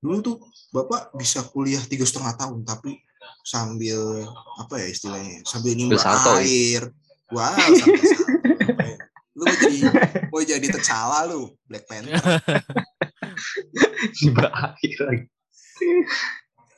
dulu 0.00 0.16
tuh 0.20 0.36
bapak 0.76 1.16
bisa 1.16 1.40
kuliah 1.48 1.80
tiga 1.88 2.04
setengah 2.04 2.36
tahun 2.36 2.68
tapi 2.68 3.00
sambil 3.46 4.28
apa 4.60 4.74
ya 4.76 4.86
istilahnya 4.92 5.40
sambil 5.48 5.72
nimba 5.72 5.96
air 6.36 6.92
wow 7.32 7.54
sambil 7.54 8.02
salto. 8.04 8.34
lu 9.36 9.44
mau 9.44 9.56
jadi 9.60 9.78
mau 10.32 10.42
jadi 10.42 10.66
tercala 10.72 11.28
lu 11.28 11.52
Black 11.68 11.84
Panther 11.84 12.16
Tiba 14.16 14.48
akhir 14.48 14.96
lagi. 15.04 15.26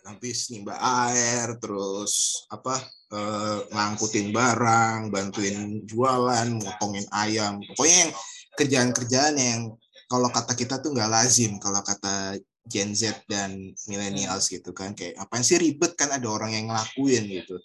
habis 0.09 0.49
nimba 0.49 0.73
air 0.81 1.61
terus 1.61 2.43
apa 2.49 2.81
eh, 3.12 3.59
ngangkutin 3.69 4.33
barang 4.33 5.12
bantuin 5.12 5.85
jualan 5.85 6.49
motongin 6.57 7.05
ayam 7.12 7.61
pokoknya 7.61 8.09
yang 8.09 8.12
kerjaan-kerjaan 8.57 9.35
yang 9.37 9.61
kalau 10.09 10.33
kata 10.33 10.57
kita 10.57 10.81
tuh 10.81 10.97
nggak 10.97 11.12
lazim 11.12 11.61
kalau 11.61 11.85
kata 11.85 12.40
Gen 12.68 12.92
Z 12.92 13.25
dan 13.25 13.72
millennials 13.88 14.52
gitu 14.52 14.76
kan 14.76 14.92
kayak 14.92 15.16
apaan 15.16 15.40
sih 15.40 15.56
ribet 15.56 15.96
kan 15.96 16.12
ada 16.12 16.28
orang 16.28 16.52
yang 16.52 16.68
ngelakuin 16.68 17.25
gitu. 17.26 17.56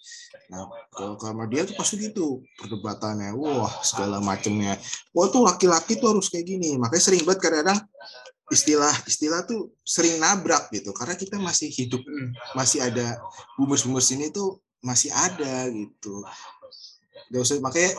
Nah 0.49 0.71
kalau 0.95 1.19
sama 1.19 1.45
dia 1.51 1.67
tuh 1.67 1.75
pasti 1.75 1.99
gitu 1.99 2.41
perdebatannya 2.57 3.35
wah 3.35 3.69
segala 3.83 4.23
macemnya. 4.23 4.79
Wah 5.11 5.27
tuh 5.27 5.43
laki-laki 5.43 5.99
tuh 5.99 6.15
harus 6.15 6.31
kayak 6.31 6.47
gini 6.47 6.79
makanya 6.79 7.03
sering 7.03 7.23
banget 7.27 7.39
kadang-kadang 7.43 7.79
istilah 8.51 8.95
istilah 9.07 9.41
tuh 9.43 9.71
sering 9.83 10.19
nabrak 10.19 10.69
gitu 10.71 10.91
karena 10.95 11.15
kita 11.15 11.39
masih 11.39 11.71
hidup 11.71 12.03
masih 12.53 12.83
ada 12.83 13.19
boomers-boomers 13.55 14.09
ini 14.15 14.31
tuh 14.31 14.63
masih 14.83 15.11
ada 15.11 15.67
gitu. 15.71 16.23
Gak 17.31 17.41
usah 17.43 17.59
makanya 17.63 17.91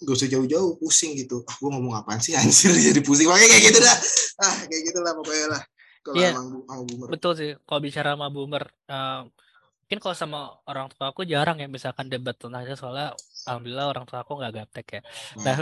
gak 0.00 0.16
usah 0.16 0.28
jauh-jauh 0.30 0.80
pusing 0.80 1.12
gitu. 1.18 1.44
Ah 1.44 1.54
gue 1.58 1.68
ngomong 1.68 1.94
apaan 1.98 2.22
sih 2.22 2.32
anjir? 2.32 2.72
Jadi 2.90 3.00
pusing 3.04 3.28
makanya 3.28 3.50
kayak 3.54 3.64
gitu 3.70 3.78
dah. 3.82 3.96
Ah 4.40 4.56
kayak 4.70 4.82
gitu 4.88 4.98
lah 5.04 5.12
pokoknya 5.18 5.46
lah 5.58 5.62
kalau 6.00 6.16
Iya. 6.16 6.30
sama 6.34 6.74
boomer 6.86 7.08
Betul 7.12 7.32
sih, 7.36 7.50
kalau 7.68 7.80
bicara 7.84 8.16
sama 8.16 8.26
boomer, 8.32 8.64
eh, 8.88 9.20
mungkin 9.84 9.98
kalau 9.98 10.16
sama 10.16 10.38
orang 10.70 10.86
tua 10.94 11.10
aku 11.10 11.26
jarang 11.26 11.58
ya 11.58 11.66
misalkan 11.66 12.06
debat 12.06 12.38
tentang 12.38 12.62
itu 12.62 12.78
soalnya 12.78 13.10
alhamdulillah 13.48 13.90
orang 13.90 14.04
tua 14.06 14.22
aku 14.22 14.38
nggak 14.38 14.52
gaptek 14.54 14.86
ya. 14.98 15.02
Nah, 15.42 15.56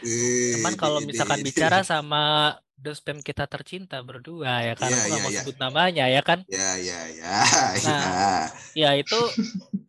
Eh, 0.00 0.56
cuman 0.56 0.74
kalau 0.78 1.02
misalkan 1.04 1.42
bicara 1.42 1.82
sama 1.84 2.54
dospem 2.78 3.18
kita 3.20 3.44
tercinta 3.50 3.98
berdua 4.06 4.62
ya 4.62 4.74
kan, 4.78 4.86
Iya, 4.88 4.96
aku 5.02 5.06
nggak 5.10 5.18
iya, 5.18 5.24
mau 5.26 5.32
iya. 5.34 5.40
sebut 5.42 5.56
namanya 5.58 6.04
ya 6.06 6.22
kan, 6.22 6.38
ya 6.46 6.70
ya 6.78 7.00
ya 7.10 7.36
ya 7.74 7.90
Nah. 7.90 8.42
ya 8.72 8.90
itu 8.94 9.18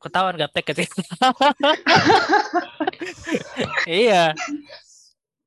ketahuan 0.01 0.35
gaptek 0.41 0.73
gitu. 0.73 0.89
iya. 3.85 4.33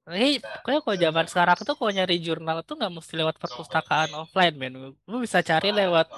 Ini 0.02 0.42
pokoknya 0.42 0.80
kalau 0.82 0.96
zaman 0.98 1.26
sekarang 1.30 1.58
tuh 1.62 1.74
kalau 1.78 1.92
nyari 1.94 2.18
jurnal 2.18 2.58
tuh 2.66 2.74
nggak 2.74 2.90
mesti 2.90 3.14
lewat 3.14 3.38
perpustakaan 3.38 4.10
offline 4.18 4.56
men. 4.58 4.74
Lu 5.06 5.16
bisa 5.22 5.46
cari 5.46 5.70
lewat 5.70 6.10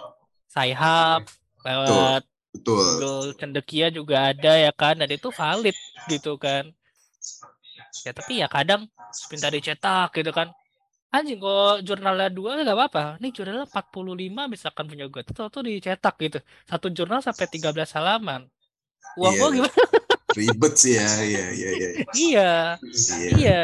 Sci-Hub, 0.49 1.29
lewat 1.61 2.23
betul 2.55 2.81
Google 2.97 3.37
Cendekia 3.37 3.93
juga 3.93 4.33
ada 4.33 4.57
ya 4.57 4.73
kan? 4.73 4.97
Dan 4.97 5.13
itu 5.13 5.29
valid 5.29 5.77
gitu 6.09 6.41
kan. 6.41 6.73
Ya 8.09 8.13
tapi 8.17 8.41
ya 8.41 8.49
kadang 8.49 8.89
minta 9.29 9.53
dicetak 9.53 10.17
gitu 10.17 10.33
kan. 10.33 10.49
Anjing 11.13 11.39
kok 11.39 11.85
jurnalnya 11.85 12.33
dua 12.33 12.57
nggak 12.65 12.75
apa-apa. 12.75 13.05
Nih 13.21 13.37
jurnalnya 13.37 13.69
45 13.69 14.49
misalkan 14.49 14.89
punya 14.89 15.07
gue 15.13 15.23
tuh 15.29 15.47
tuh 15.53 15.63
dicetak 15.63 16.17
gitu. 16.25 16.41
Satu 16.65 16.89
jurnal 16.89 17.21
sampai 17.21 17.47
13 17.53 17.93
halaman. 18.01 18.49
Uang 19.21 19.35
Iya. 19.37 19.41
gua 19.45 19.49
gimana 19.53 19.77
ribet 20.35 20.75
sih 20.75 20.95
ya 20.99 21.09
iya 21.23 21.45
iya 21.51 21.71
iya 21.71 21.89
iya. 21.91 22.05
Iya. 22.15 22.53
iya. 23.39 23.63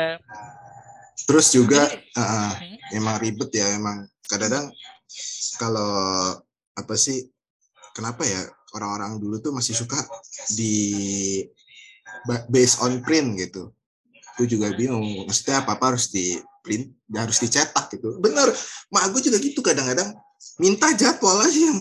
Terus 1.26 1.46
juga 1.50 1.86
uh, 1.86 2.22
uh, 2.22 2.52
Hmm. 2.58 2.76
emang 2.96 3.16
ribet 3.22 3.50
ya 3.54 3.66
emang 3.74 4.02
kadang-kadang 4.26 4.70
kalau 5.56 5.92
apa 6.74 6.94
sih 6.96 7.28
kenapa 7.92 8.22
ya 8.24 8.40
orang-orang 8.74 9.18
dulu 9.18 9.38
tuh 9.38 9.52
masih 9.54 9.74
suka 9.74 9.98
di 10.54 10.74
ba- 12.26 12.46
based 12.48 12.78
on 12.82 13.02
print 13.02 13.38
gitu. 13.38 13.70
Itu 14.38 14.56
juga 14.56 14.72
bingung 14.72 15.26
maksudnya 15.28 15.62
apa 15.62 15.76
apa 15.76 15.94
harus 15.94 16.08
di 16.10 16.34
print 16.64 16.90
harus 17.14 17.38
dicetak 17.38 17.90
gitu. 17.94 18.18
Bener 18.18 18.50
mak 18.90 19.10
gue 19.12 19.22
juga 19.22 19.38
gitu 19.38 19.60
kadang-kadang. 19.60 20.14
Minta 20.58 20.88
jadwal 20.96 21.44
aja. 21.44 21.52
yang 21.52 21.78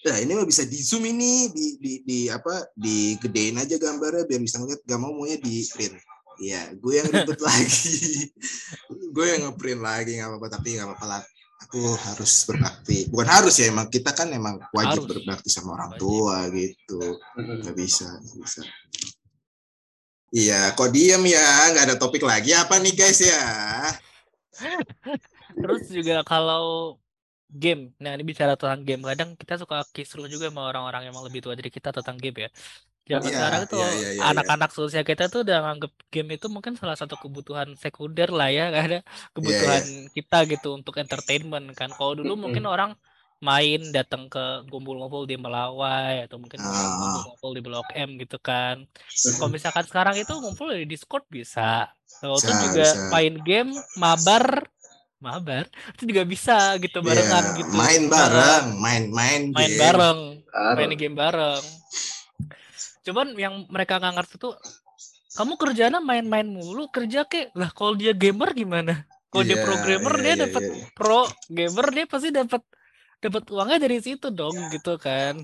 Nah, 0.00 0.16
ini 0.16 0.32
mah 0.32 0.48
bisa 0.48 0.64
di 0.64 0.80
zoom 0.80 1.04
ini 1.04 1.52
di 1.52 1.76
di 1.76 1.92
di 2.00 2.18
apa 2.26 2.72
digedein 2.72 3.60
aja 3.60 3.76
gambarnya 3.76 4.24
biar 4.24 4.40
bisa 4.40 4.56
ngeliat 4.56 4.80
gak 4.82 4.96
mau 4.96 5.12
maunya 5.12 5.36
di 5.36 5.60
print 5.68 5.96
Iya, 6.40 6.72
gue 6.72 6.92
yang 6.96 7.08
ribet 7.12 7.36
lagi. 7.52 8.32
gue 9.12 9.26
yang 9.28 9.44
ngeprint 9.44 9.84
lagi 9.84 10.16
nggak 10.16 10.28
apa-apa 10.32 10.48
tapi 10.48 10.72
nggak 10.72 10.88
apa-apa 10.88 11.06
lah. 11.06 11.22
Aku 11.68 11.92
harus 11.92 12.48
berbakti. 12.48 13.12
Bukan 13.12 13.28
harus 13.28 13.60
ya, 13.60 13.68
emang 13.68 13.92
kita 13.92 14.16
kan 14.16 14.32
emang 14.32 14.56
wajib 14.72 15.04
Harus. 15.04 15.20
berbakti 15.20 15.52
sama 15.52 15.76
orang 15.76 15.92
Wajib. 15.92 16.00
tua 16.00 16.36
gitu. 16.48 17.00
Nggak 17.36 17.76
bisa, 17.76 18.08
nggak 18.08 18.36
bisa. 18.40 18.62
Iya, 20.32 20.72
kok 20.72 20.88
diem 20.88 21.20
ya? 21.28 21.44
Nggak 21.76 21.84
ada 21.92 21.96
topik 22.00 22.24
lagi 22.24 22.56
apa 22.56 22.80
nih 22.80 22.94
guys 22.96 23.20
ya? 23.20 23.44
Terus 25.60 25.82
juga 25.92 26.24
kalau 26.24 26.96
game, 27.52 27.92
nah 28.02 28.14
ini 28.16 28.22
bicara 28.30 28.54
tentang 28.60 28.82
game, 28.88 29.02
kadang 29.10 29.30
kita 29.40 29.54
suka 29.62 29.82
kisruh 29.94 30.26
juga 30.30 30.48
sama 30.50 30.62
orang-orang 30.70 31.02
yang 31.10 31.16
lebih 31.26 31.40
tua 31.44 31.54
dari 31.58 31.70
kita 31.72 31.90
tentang 31.90 32.16
game 32.22 32.46
ya. 32.46 32.50
Zaman 33.10 33.26
Iya, 33.26 33.34
sekarang 33.34 33.62
tuh 33.66 33.78
iya, 33.82 33.88
iya, 33.90 34.10
iya, 34.14 34.22
iya. 34.22 34.22
anak-anak 34.30 34.70
seusia 34.70 35.02
kita 35.02 35.26
tuh 35.32 35.42
udah 35.42 35.56
nganggep 35.66 35.92
game 36.14 36.30
itu 36.38 36.46
mungkin 36.46 36.72
salah 36.78 36.94
satu 36.94 37.14
kebutuhan 37.18 37.68
sekunder 37.74 38.28
lah 38.30 38.48
ya, 38.54 38.70
ada 38.86 39.02
kebutuhan 39.34 39.82
kita 40.14 40.36
gitu 40.52 40.68
untuk 40.78 40.94
entertainment 41.02 41.66
kan. 41.74 41.90
Kalau 41.96 42.12
dulu 42.18 42.32
mungkin 42.38 42.64
orang 42.70 42.94
main 43.40 43.80
datang 43.96 44.28
ke 44.28 44.38
ngumpul-ngumpul 44.68 45.24
di 45.24 45.34
Melawai 45.40 46.28
atau 46.28 46.36
mungkin 46.36 46.60
Ah. 46.60 47.00
ngumpul-ngumpul 47.00 47.50
di 47.56 47.60
Blok 47.64 47.88
M 47.96 48.20
gitu 48.20 48.36
kan. 48.38 48.84
Kalau 49.40 49.48
misalkan 49.48 49.84
sekarang 49.88 50.14
itu 50.20 50.32
ngumpul 50.36 50.68
di 50.76 50.84
Discord 50.84 51.24
bisa. 51.32 51.88
Kalau 52.20 52.36
itu 52.36 52.52
juga 52.52 52.84
bisa. 52.84 53.08
main 53.08 53.34
game, 53.40 53.72
mabar, 53.96 54.44
mabar 55.20 55.68
itu 55.92 56.02
juga 56.08 56.24
bisa 56.24 56.56
gitu 56.80 56.98
barengan 57.04 57.44
Iya, 57.52 57.56
gitu. 57.60 57.72
main 57.76 58.02
bareng, 58.08 58.66
main-main 58.80 59.40
Main 59.52 59.68
game. 59.68 59.78
bareng, 59.78 60.18
main 60.80 60.92
game 60.96 61.16
bareng. 61.16 61.62
Cuman 63.04 63.26
yang 63.36 63.54
mereka 63.68 64.00
nggak 64.00 64.14
ngerti 64.16 64.34
tuh, 64.40 64.56
kamu 65.36 65.60
kerjanya 65.60 66.00
main-main 66.00 66.48
mulu, 66.48 66.88
kerja 66.88 67.28
kek. 67.28 67.52
Lah 67.52 67.68
kalau 67.70 67.92
dia 67.94 68.16
gamer 68.16 68.50
gimana? 68.56 69.04
Kalau 69.30 69.44
dia 69.46 69.60
Iya, 69.60 69.64
programmer 69.64 70.14
iya, 70.18 70.22
dia 70.24 70.34
iya, 70.34 70.42
dapat 70.48 70.62
iya. 70.66 70.84
pro 70.96 71.22
gamer 71.46 71.86
dia 71.94 72.04
pasti 72.08 72.28
dapat 72.34 72.62
dapat 73.20 73.42
uangnya 73.52 73.78
dari 73.78 73.98
situ 74.02 74.26
dong 74.32 74.56
gitu 74.74 74.96
kan. 74.98 75.36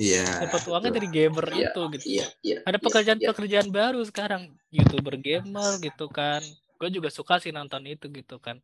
Iya. 0.00 0.24
Dapat 0.48 0.62
uangnya 0.70 0.92
dari 0.94 1.08
gamer 1.10 1.46
Iya, 1.52 1.68
itu 1.68 1.82
gitu. 1.98 2.06
Iya, 2.08 2.26
iya. 2.42 2.56
Ada 2.64 2.78
iya, 2.78 2.84
pekerjaan-pekerjaan 2.86 3.68
baru 3.70 4.00
sekarang, 4.06 4.42
youtuber 4.70 5.14
gamer 5.18 5.82
gitu 5.82 6.06
kan. 6.08 6.40
Gue 6.78 6.88
juga 6.90 7.08
suka 7.08 7.38
sih 7.42 7.54
nonton 7.54 7.82
itu 7.86 8.06
gitu 8.10 8.36
kan. 8.42 8.58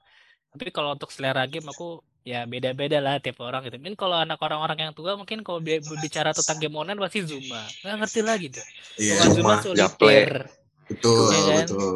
Tapi 0.51 0.69
kalau 0.75 0.95
untuk 0.99 1.11
selera 1.15 1.47
game 1.47 1.71
aku 1.71 2.03
ya 2.27 2.45
beda-beda 2.45 2.99
lah 3.01 3.17
tiap 3.23 3.41
orang 3.41 3.65
gitu. 3.65 3.79
Mungkin 3.81 3.97
kalau 3.97 4.19
anak 4.19 4.37
orang-orang 4.43 4.91
yang 4.91 4.93
tua 4.93 5.17
mungkin 5.17 5.41
kalau 5.47 5.63
bi- 5.63 5.81
bicara 5.81 6.35
tentang 6.37 6.59
game 6.59 6.77
online 6.77 6.99
pasti 7.01 7.23
Zuma. 7.25 7.63
Nggak 7.87 7.97
ngerti 8.05 8.21
lagi 8.21 8.47
tuh. 8.53 8.67
Iya, 9.01 9.15
Zuma 9.31 9.33
Zuma, 9.33 9.55
solitaire. 9.63 10.51
betul, 10.91 11.31
Iya 11.31 11.41
kan? 11.41 11.57
betul. 11.65 11.95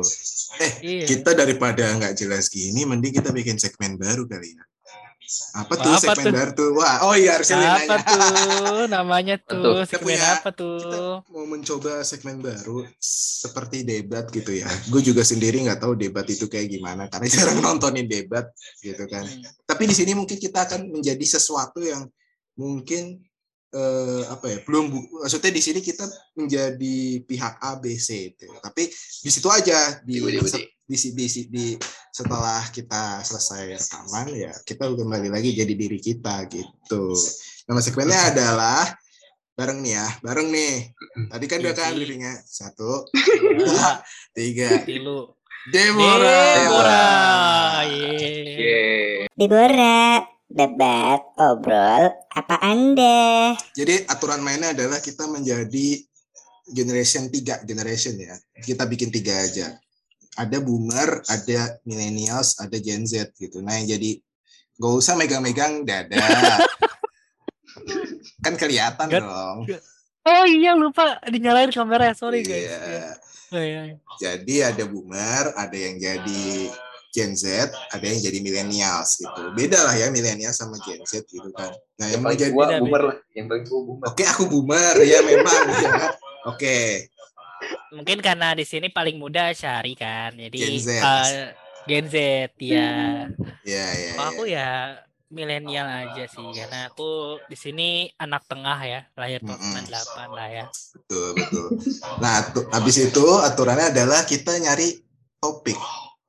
Eh, 0.55 0.73
Iya. 0.87 1.07
kita 1.11 1.31
daripada 1.35 1.85
nggak 1.99 2.15
jelas 2.15 2.47
gini, 2.47 2.87
mending 2.87 3.11
kita 3.19 3.35
bikin 3.35 3.59
segmen 3.59 3.99
baru 3.99 4.25
kali 4.25 4.55
ya. 4.55 4.65
Apa 5.55 5.73
tuh 5.75 5.91
Apa 5.91 6.01
segmen 6.13 6.25
tuh? 6.25 6.33
baru 6.33 6.51
tuh? 6.53 6.69
Wah, 6.75 6.97
oh 7.03 7.15
iya 7.15 7.31
harusnya 7.35 7.57
Apa 7.57 7.71
nanya. 7.81 7.97
tuh 8.05 8.83
namanya 8.87 9.37
tuh? 9.39 9.75
Kita 9.81 9.91
Segmen 9.91 10.07
punya- 10.15 10.33
apa 10.35 10.49
tuh? 10.51 10.77
Kita 10.79 10.99
mau 11.27 11.45
mencoba 11.45 11.93
segmen 12.01 12.37
baru 12.39 12.77
seperti 12.99 13.77
debat 13.83 14.29
gitu 14.29 14.53
ya. 14.53 14.69
Gue 14.87 15.01
juga 15.01 15.23
sendiri 15.23 15.61
nggak 15.61 15.79
tahu 15.79 15.95
debat 15.95 16.25
itu 16.25 16.45
kayak 16.45 16.69
gimana 16.69 17.09
karena 17.09 17.27
jarang 17.35 17.59
nontonin 17.59 18.05
debat 18.05 18.45
gitu 18.79 19.05
kan. 19.07 19.25
Hmm. 19.25 19.43
Tapi 19.65 19.83
di 19.85 19.95
sini 19.95 20.13
mungkin 20.13 20.37
kita 20.37 20.65
akan 20.65 20.91
menjadi 20.91 21.25
sesuatu 21.25 21.81
yang 21.81 22.05
mungkin 22.55 23.19
eh, 23.71 24.23
apa 24.29 24.47
ya 24.47 24.59
belum 24.63 24.87
maksudnya 25.19 25.51
di 25.51 25.59
sini 25.59 25.81
kita 25.81 26.07
menjadi 26.35 26.97
pihak 27.23 27.55
A 27.59 27.75
B 27.75 27.97
C 27.97 28.31
itu. 28.31 28.47
Tapi 28.59 28.87
di 28.93 29.31
situ 29.31 29.49
aja 29.49 29.99
di 30.01 30.21
Di- 30.21 30.39
di- 30.39 30.47
se- 30.47 30.74
di, 30.85 30.97
si- 30.97 31.17
di, 31.17 31.27
si- 31.27 31.49
di 31.49 31.75
setelah 32.13 32.63
kita 32.69 33.25
selesai 33.25 33.75
rekaman 33.75 34.29
ya 34.31 34.53
kita 34.63 34.87
kembali 34.87 35.33
lagi 35.33 35.57
jadi 35.57 35.73
diri 35.73 35.99
kita 35.99 36.47
gitu. 36.47 37.17
Nama 37.65 37.81
segmennya 37.81 38.21
adalah 38.31 38.85
bareng 39.57 39.81
nih 39.81 39.93
ya, 39.97 40.07
bareng 40.21 40.49
nih. 40.53 40.75
Tadi 41.33 41.45
kan 41.49 41.59
udah 41.65 41.75
kan 41.75 41.91
Easy. 41.91 41.97
briefingnya 41.97 42.35
satu, 42.45 43.09
dua, 43.57 44.05
tiga. 44.37 44.85
Tilu. 44.85 45.33
Deborah. 45.65 47.81
Yeay. 47.89 48.37
Yeay. 48.53 49.25
Deborah, 49.33 50.21
debat, 50.45 51.25
obrol, 51.41 52.13
apa 52.31 52.57
Anda? 52.61 53.57
Jadi 53.73 54.05
aturan 54.05 54.45
mainnya 54.45 54.77
adalah 54.77 55.01
kita 55.01 55.25
menjadi 55.25 56.05
generation 56.69 57.33
tiga 57.33 57.65
generation 57.65 58.13
ya. 58.21 58.37
Kita 58.61 58.85
bikin 58.85 59.09
tiga 59.09 59.41
aja. 59.41 59.73
Ada 60.35 60.59
boomer, 60.59 61.23
ada 61.31 61.79
millennials, 61.87 62.59
ada 62.59 62.75
Gen 62.83 63.07
Z 63.07 63.31
gitu. 63.39 63.63
Nah 63.63 63.79
yang 63.79 63.95
jadi 63.99 64.19
gak 64.79 64.95
usah 64.99 65.15
megang-megang 65.15 65.87
dada. 65.87 66.19
kan 68.45 68.55
kelihatan 68.59 69.07
Gak- 69.11 69.23
dong. 69.23 69.59
Oh 70.25 70.45
iya 70.49 70.73
lupa 70.73 71.21
dinyalain 71.29 71.69
kamera 71.69 72.17
sorry 72.17 72.41
guys. 72.43 72.65
Iya. 72.65 72.79
Iya. 72.81 73.09
Oh, 73.55 73.63
iya, 73.63 73.81
iya. 73.87 73.97
Jadi 74.19 74.55
ada 74.65 74.83
boomer, 74.89 75.53
ada 75.55 75.77
yang 75.77 76.01
jadi 76.01 76.43
Gen 77.15 77.39
Z, 77.39 77.71
ada 77.95 78.03
yang 78.03 78.19
jadi 78.19 78.39
millennials 78.43 79.23
gitu. 79.23 79.43
Beda 79.55 79.79
lah 79.87 79.95
ya 79.95 80.11
millennials 80.11 80.59
sama 80.59 80.75
Gen 80.83 81.07
Z 81.07 81.23
gitu 81.31 81.55
kan. 81.55 81.71
Nah 82.01 82.11
Yang 82.11 82.11
yang 82.11 82.23
paling 82.25 82.35
menjadi 82.35 82.51
tua 82.51 82.67
beda, 82.67 82.77
boomer 82.83 83.03
lah. 83.07 83.17
Yang 83.31 83.47
paling 83.47 83.65
tua 83.69 83.81
boomer. 83.87 84.05
Oke, 84.11 84.23
aku 84.27 84.43
boomer 84.51 84.95
ya 85.07 85.19
memang 85.23 85.65
ya. 85.79 85.93
Oke. 86.51 86.79
Mungkin 87.95 88.19
karena 88.19 88.59
di 88.59 88.67
sini 88.67 88.91
paling 88.91 89.15
muda 89.15 89.55
Syari 89.55 89.95
kan. 89.95 90.35
Jadi 90.35 90.59
Gen 90.59 90.79
Z. 90.83 90.89
eh, 90.99 91.47
Gen 91.87 92.07
Z 92.11 92.17
ya. 92.59 92.91
Ya 93.63 93.87
ya. 93.95 94.13
Kalau 94.19 94.27
ya. 94.27 94.31
aku 94.35 94.45
ya 94.51 94.69
milenial 95.35 95.87
aja 95.89 96.25
sih 96.31 96.47
karena 96.55 96.91
aku 96.91 97.43
di 97.51 97.57
sini 97.59 98.07
anak 98.19 98.47
tengah 98.47 98.79
ya, 98.87 99.01
lahir 99.19 99.43
tahun 99.43 99.59
Mm-mm. 99.59 99.83
98 99.91 100.31
lah 100.31 100.49
ya. 100.51 100.65
Betul, 100.95 101.29
betul. 101.35 101.67
Nah, 102.23 102.35
habis 102.71 102.97
itu 103.03 103.25
aturannya 103.43 103.91
adalah 103.91 104.23
kita 104.23 104.55
nyari 104.63 105.03
topik. 105.43 105.79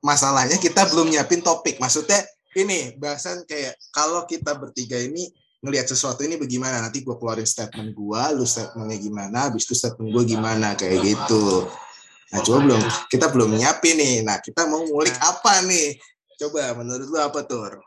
Masalahnya 0.02 0.58
kita 0.58 0.90
belum 0.90 1.10
nyiapin 1.14 1.42
topik. 1.42 1.78
Maksudnya 1.78 2.18
ini 2.58 2.94
bahasan 2.98 3.46
kayak 3.46 3.78
kalau 3.94 4.26
kita 4.26 4.58
bertiga 4.58 4.98
ini 4.98 5.30
ngelihat 5.66 5.90
sesuatu 5.90 6.22
ini 6.22 6.38
bagaimana 6.38 6.78
nanti 6.78 7.02
gua 7.02 7.18
keluarin 7.18 7.44
statement 7.44 7.90
gua, 7.98 8.30
lu 8.30 8.46
statementnya 8.46 9.02
gimana, 9.02 9.50
habis 9.50 9.66
itu 9.66 9.74
statement 9.74 10.14
gua 10.14 10.22
gimana 10.22 10.78
kayak 10.78 11.02
gitu. 11.02 11.66
Nah, 12.30 12.40
coba 12.42 12.58
belum 12.62 12.82
kita 13.10 13.26
belum 13.34 13.50
nyiapin 13.58 13.98
nih. 13.98 14.14
Nah, 14.22 14.38
kita 14.42 14.66
mau 14.70 14.82
ngulik 14.82 15.14
apa 15.18 15.62
nih? 15.66 15.98
Coba 16.38 16.74
menurut 16.78 17.06
lu 17.10 17.18
apa 17.18 17.42
tuh? 17.42 17.82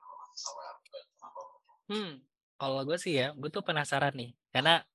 Hmm, 1.89 2.21
kalau 2.59 2.85
gue 2.85 3.01
sih 3.01 3.17
ya, 3.17 3.33
gue 3.33 3.49
tuh 3.49 3.65
penasaran 3.65 4.13
nih, 4.13 4.29
karena 4.53 4.85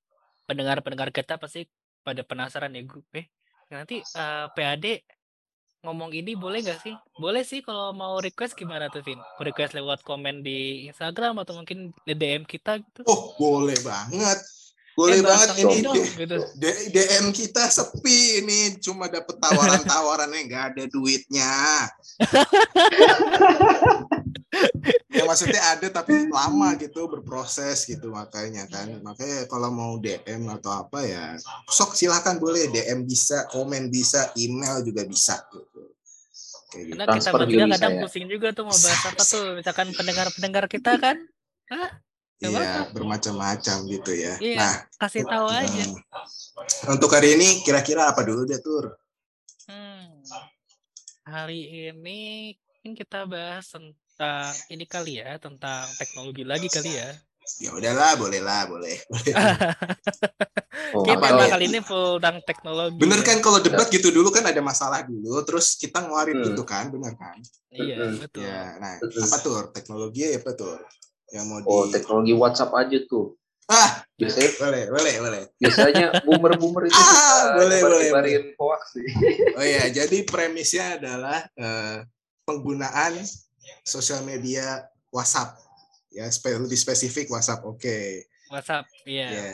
pendengar-pendengar 0.47 1.11
kita 1.11 1.35
pasti 1.35 1.67
pada 2.07 2.23
penasaran 2.23 2.71
ya 2.71 2.87
gue. 2.87 3.03
Eh, 3.11 3.27
nanti 3.67 3.99
eh, 3.99 4.45
PAD 4.53 4.85
ngomong 5.85 6.09
ini 6.11 6.33
boleh 6.33 6.59
gak 6.59 6.81
sih? 6.81 6.93
Boleh 7.15 7.41
sih 7.41 7.61
kalau 7.61 7.91
mau 7.91 8.17
request 8.17 8.53
gimana 8.53 8.89
tuh 8.89 8.99
Vin? 8.99 9.17
Mau 9.17 9.41
request 9.41 9.73
lewat 9.73 10.01
komen 10.01 10.41
di 10.41 10.85
Instagram 10.85 11.39
atau 11.39 11.55
mungkin 11.55 11.93
di 12.01 12.11
DM 12.11 12.43
kita 12.43 12.81
gitu? 12.81 13.01
Oh, 13.05 13.31
boleh 13.37 13.77
banget. 13.79 14.37
Boleh 14.95 15.19
Eh, 15.19 15.21
banget 15.21 15.47
ini 15.59 15.83
dong, 15.83 15.93
gitu. 15.99 16.35
D- 16.55 16.83
DM 16.89 17.29
kita 17.29 17.67
sepi 17.67 18.39
ini 18.39 18.79
cuma 18.79 19.05
dapet 19.05 19.35
tawaran-tawarannya 19.37 20.39
nggak 20.47 20.63
ada 20.71 20.83
duitnya. 20.87 21.51
ya 25.11 25.23
maksudnya 25.27 25.61
ada 25.75 25.87
tapi 25.91 26.27
lama 26.37 26.75
gitu 26.79 27.07
berproses 27.07 27.87
gitu 27.87 28.11
makanya 28.11 28.67
kan 28.67 28.99
makanya 29.01 29.47
kalau 29.47 29.69
mau 29.71 29.95
DM 29.99 30.47
atau 30.49 30.71
apa 30.85 30.99
ya 31.03 31.25
sok 31.69 31.95
silakan 31.95 32.39
boleh 32.39 32.71
DM 32.71 33.03
bisa 33.03 33.47
komen 33.51 33.87
bisa 33.91 34.31
email 34.35 34.83
juga 34.83 35.03
bisa 35.03 35.39
gitu 35.51 35.85
kayak 36.75 36.85
gitu. 36.91 36.97
Karena 36.99 37.15
kita 37.15 37.31
bertiga 37.31 37.65
bisa 37.65 37.73
kadang 37.79 37.93
ya. 37.95 38.01
pusing 38.03 38.25
juga 38.27 38.47
tuh 38.51 38.63
mau 38.67 38.75
bahas 38.75 39.01
apa 39.07 39.23
tuh, 39.23 39.45
misalkan 39.59 39.87
pendengar-pendengar 39.95 40.65
kita 40.67 40.91
kan, 40.99 41.17
Hah? 41.71 41.89
Iya 42.35 42.91
bermacam-macam 42.91 43.77
gitu 43.87 44.11
ya. 44.11 44.35
Iya. 44.43 44.59
Nah 44.59 44.75
kasih 44.99 45.23
tahu 45.23 45.47
aja. 45.47 45.85
hmm, 45.87 46.91
untuk 46.91 47.07
hari 47.15 47.39
ini 47.39 47.63
kira-kira 47.63 48.11
apa 48.11 48.27
dulu 48.27 48.43
deh 48.43 48.59
tur? 48.59 48.91
Hmm. 49.71 50.19
Hari 51.23 51.89
ini 51.95 52.53
mungkin 52.59 52.91
kita 52.91 53.23
bahas 53.23 53.71
tentang 53.71 53.95
ini 54.71 54.85
kali 54.87 55.19
ya, 55.19 55.35
tentang 55.37 55.91
teknologi 55.99 56.43
lagi 56.47 56.67
kali 56.71 56.91
ya. 56.95 57.09
Ya 57.61 57.71
udahlah 57.71 58.17
boleh 58.17 58.41
lah 58.41 58.65
boleh. 58.65 58.95
boleh. 59.11 59.35
Oh, 60.95 61.03
Kita 61.03 61.27
Apa 61.31 61.55
kali 61.55 61.71
ini 61.71 61.79
full 61.83 62.19
tentang 62.19 62.39
teknologi. 62.43 62.99
Bener 62.99 63.19
ya. 63.19 63.27
kan 63.31 63.37
kalau 63.43 63.59
debat 63.63 63.87
gitu 63.87 64.11
dulu 64.11 64.31
kan 64.31 64.43
ada 64.47 64.59
masalah 64.63 65.03
dulu, 65.07 65.39
terus 65.43 65.75
kita 65.75 66.03
ngeluarin 66.03 66.35
Hmm. 66.35 66.51
itu 66.55 66.63
kan, 66.67 66.87
bener 66.91 67.13
kan? 67.15 67.37
Iya, 67.71 67.95
Mm-mm. 67.99 68.11
betul. 68.23 68.43
Ya, 68.43 68.59
nah 68.79 68.93
Betul. 68.99 69.21
apa 69.23 69.35
tuh 69.43 69.55
teknologi 69.75 70.23
apa 70.35 70.51
tuh 70.55 70.75
yang 71.35 71.45
mau 71.51 71.59
di? 71.59 71.67
Oh, 71.67 71.85
teknologi 71.91 72.33
WhatsApp 72.35 72.71
aja 72.75 72.97
tuh. 73.07 73.35
Ah, 73.65 74.05
Biasanya 74.15 74.51
boleh, 74.61 74.83
boleh, 74.93 75.15
boleh. 75.25 75.43
biasanya 75.57 76.05
boomer-boomer 76.21 76.83
itu 76.87 77.01
Ah, 77.01 77.57
boleh, 77.57 77.79
boleh, 77.83 78.35
hoax 78.55 78.81
sih. 78.95 79.07
Oh 79.57 79.65
ya, 79.65 79.83
jadi 79.89 80.17
premisnya 80.27 81.01
adalah 81.01 81.39
eh, 81.57 82.05
penggunaan 82.45 83.19
sosial 83.83 84.21
media 84.23 84.83
WhatsApp. 85.09 85.57
Ya, 86.11 86.27
spe- 86.31 86.55
lebih 86.55 86.79
spesifik 86.79 87.27
WhatsApp. 87.27 87.63
Oke. 87.63 88.27
WhatsApp, 88.47 88.85
iya. 89.03 89.27
Ya. 89.31 89.51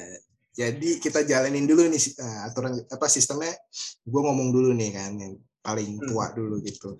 Jadi 0.51 0.99
kita 0.99 1.23
jalanin 1.23 1.63
dulu 1.63 1.87
nih 1.87 1.97
eh, 1.97 2.39
aturan 2.45 2.75
apa 2.85 3.07
sistemnya. 3.07 3.55
Gue 4.03 4.21
ngomong 4.21 4.51
dulu 4.51 4.75
nih 4.75 4.91
kan 4.91 5.15
yang 5.15 5.33
paling 5.63 5.97
Hmm. 5.97 6.07
tua 6.11 6.25
dulu 6.35 6.59
gitu. 6.61 6.99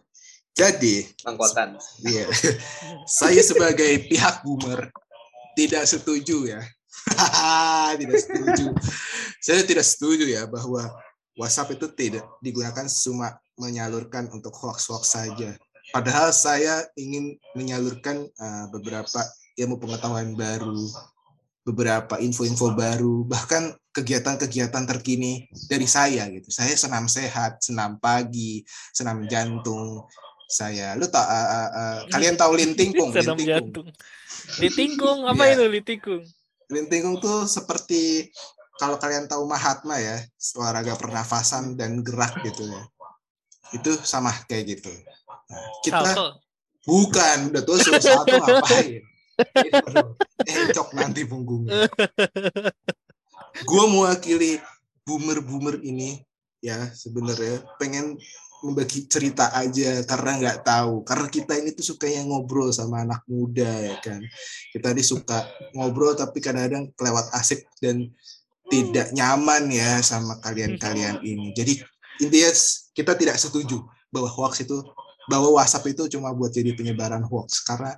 Jadi, 0.52 1.08
Angkotan. 1.24 1.80
iya, 2.04 2.28
saya 3.08 3.39
sebagai 3.39 4.04
pihak 4.12 4.43
boomer 4.43 4.91
tidak 5.56 5.88
setuju 5.88 6.43
ya. 6.47 6.62
tidak 8.00 8.19
setuju. 8.19 8.65
Saya 9.39 9.63
tidak 9.63 9.86
setuju 9.88 10.28
ya 10.28 10.43
bahwa 10.52 10.91
WhatsApp 11.39 11.80
itu 11.80 11.88
tidak 11.95 12.28
digunakan 12.43 12.84
cuma 12.88 13.36
menyalurkan 13.56 14.28
untuk 14.32 14.52
hoax-hoax 14.54 15.04
saja. 15.08 15.56
Padahal 15.91 16.32
saya 16.32 16.88
ingin 16.95 17.36
menyalurkan 17.56 18.23
uh, 18.39 18.65
beberapa 18.71 19.21
ilmu 19.60 19.75
pengetahuan 19.77 20.32
baru, 20.34 20.80
beberapa 21.67 22.17
info-info 22.17 22.73
baru, 22.73 23.27
bahkan 23.27 23.75
kegiatan-kegiatan 23.91 24.88
terkini 24.88 25.51
dari 25.67 25.86
saya 25.86 26.32
gitu. 26.32 26.47
Saya 26.47 26.73
senam 26.80 27.12
sehat, 27.12 27.60
senam 27.60 27.99
pagi, 27.99 28.63
senam 28.95 29.27
jantung. 29.27 30.08
Saya, 30.51 30.99
lu 30.99 31.08
tak 31.08 31.23
uh, 31.23 31.47
uh, 31.47 31.69
uh, 31.71 31.97
kalian 32.12 32.36
tahu 32.36 32.60
lintingkung? 32.60 33.12
Senam 33.15 33.39
lintingkung. 33.39 33.88
jantung. 33.88 33.88
Litingkung 34.60 35.19
apa 35.23 35.47
Iya. 35.47 35.54
itu 35.56 35.63
litingkung? 35.71 36.21
Lintingkung 36.67 37.15
tuh 37.23 37.47
seperti 37.47 38.27
kalau 38.75 38.99
kalian 38.99 39.32
tahu 39.32 39.47
Mahatma 39.47 39.95
ya, 39.95 40.19
olahraga 40.60 40.99
pernafasan 40.99 41.80
dan 41.80 42.04
gerak 42.04 42.36
gitu 42.43 42.67
ya. 42.67 42.84
Itu 43.71 43.95
sama 44.04 44.36
kayak 44.51 44.75
gitu. 44.75 44.91
Nah, 45.51 45.67
kita 45.83 46.07
Salto. 46.07 46.39
bukan 46.87 47.37
udah 47.51 47.63
suruh 47.67 47.99
satu 47.99 48.35
ngapain? 48.39 49.03
Encok 50.47 50.89
nanti 50.95 51.21
punggungnya. 51.27 51.91
Gue 53.67 53.83
mewakili 53.91 54.63
boomer-boomer 55.03 55.83
ini 55.83 56.23
ya 56.63 56.77
sebenarnya 56.93 57.65
pengen 57.81 58.15
membagi 58.61 59.09
cerita 59.09 59.49
aja 59.57 60.05
karena 60.05 60.31
nggak 60.37 60.59
tahu 60.61 61.01
karena 61.01 61.27
kita 61.33 61.57
ini 61.57 61.73
tuh 61.73 61.97
suka 61.97 62.05
yang 62.05 62.29
ngobrol 62.29 62.69
sama 62.69 63.01
anak 63.01 63.25
muda 63.25 63.65
ya 63.65 63.97
kan 63.97 64.21
kita 64.69 64.93
ini 64.93 65.01
suka 65.01 65.49
ngobrol 65.73 66.13
tapi 66.13 66.37
kadang-kadang 66.37 66.93
kelewat 66.93 67.25
asik 67.33 67.65
dan 67.81 68.13
tidak 68.69 69.09
nyaman 69.17 69.65
ya 69.73 69.97
sama 70.05 70.37
kalian-kalian 70.45 71.25
ini 71.25 71.49
jadi 71.57 71.81
intinya 72.21 72.51
kita 72.93 73.17
tidak 73.17 73.41
setuju 73.41 73.81
bahwa 74.13 74.29
hoax 74.29 74.61
itu 74.61 74.77
bahwa 75.32 75.56
WhatsApp 75.56 75.88
itu 75.96 76.12
cuma 76.12 76.36
buat 76.36 76.52
jadi 76.52 76.76
penyebaran 76.76 77.24
hoax 77.24 77.63
karena 77.63 77.96